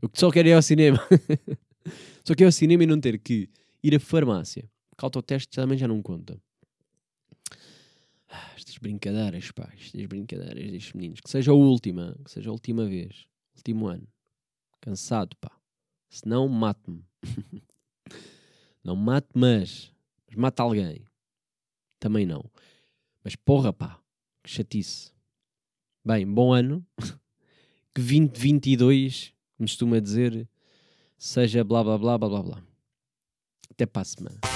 Eu 0.00 0.10
só 0.12 0.30
quero 0.30 0.48
ir 0.48 0.52
ao 0.52 0.62
cinema. 0.62 0.98
só 2.24 2.34
quero 2.34 2.42
ir 2.42 2.46
ao 2.46 2.52
cinema 2.52 2.84
e 2.84 2.86
não 2.86 3.00
ter 3.00 3.18
que 3.18 3.48
ir 3.82 3.94
à 3.94 4.00
farmácia. 4.00 4.70
Que 4.96 5.04
autoteste 5.04 5.48
também 5.48 5.78
já 5.78 5.88
não 5.88 6.02
conta. 6.02 6.40
Ah, 8.28 8.52
estas 8.56 8.76
brincadeiras, 8.78 9.50
pá. 9.50 9.72
Estas 9.74 10.04
brincadeiras 10.06 10.70
destes 10.70 10.92
meninos. 10.92 11.20
Que 11.20 11.30
seja 11.30 11.52
a 11.52 11.54
última. 11.54 12.14
Que 12.24 12.30
seja 12.30 12.50
a 12.50 12.52
última 12.52 12.84
vez. 12.84 13.26
Último 13.56 13.86
ano. 13.86 14.06
Cansado, 14.80 15.34
pá. 15.40 15.50
Se 16.10 16.28
não, 16.28 16.48
mate-me. 16.48 17.02
não 18.84 18.94
mate, 18.94 19.28
mas. 19.34 19.90
Mas 20.26 20.36
mata 20.36 20.62
alguém. 20.62 21.04
Também 21.98 22.26
não. 22.26 22.44
Mas 23.24 23.34
porra, 23.34 23.72
pá. 23.72 23.98
Que 24.42 24.50
chatice. 24.50 25.13
Bem, 26.06 26.26
bom 26.26 26.52
ano. 26.52 26.84
que 27.94 28.02
2022, 28.02 29.32
como 29.56 29.66
costuma 29.66 29.98
dizer, 29.98 30.46
seja 31.16 31.64
blá 31.64 31.82
blá 31.82 31.96
blá 31.96 32.18
blá 32.18 32.28
blá 32.28 32.42
blá. 32.42 32.62
Até 33.70 33.86
para 33.86 34.02
a 34.02 34.04
semana. 34.04 34.53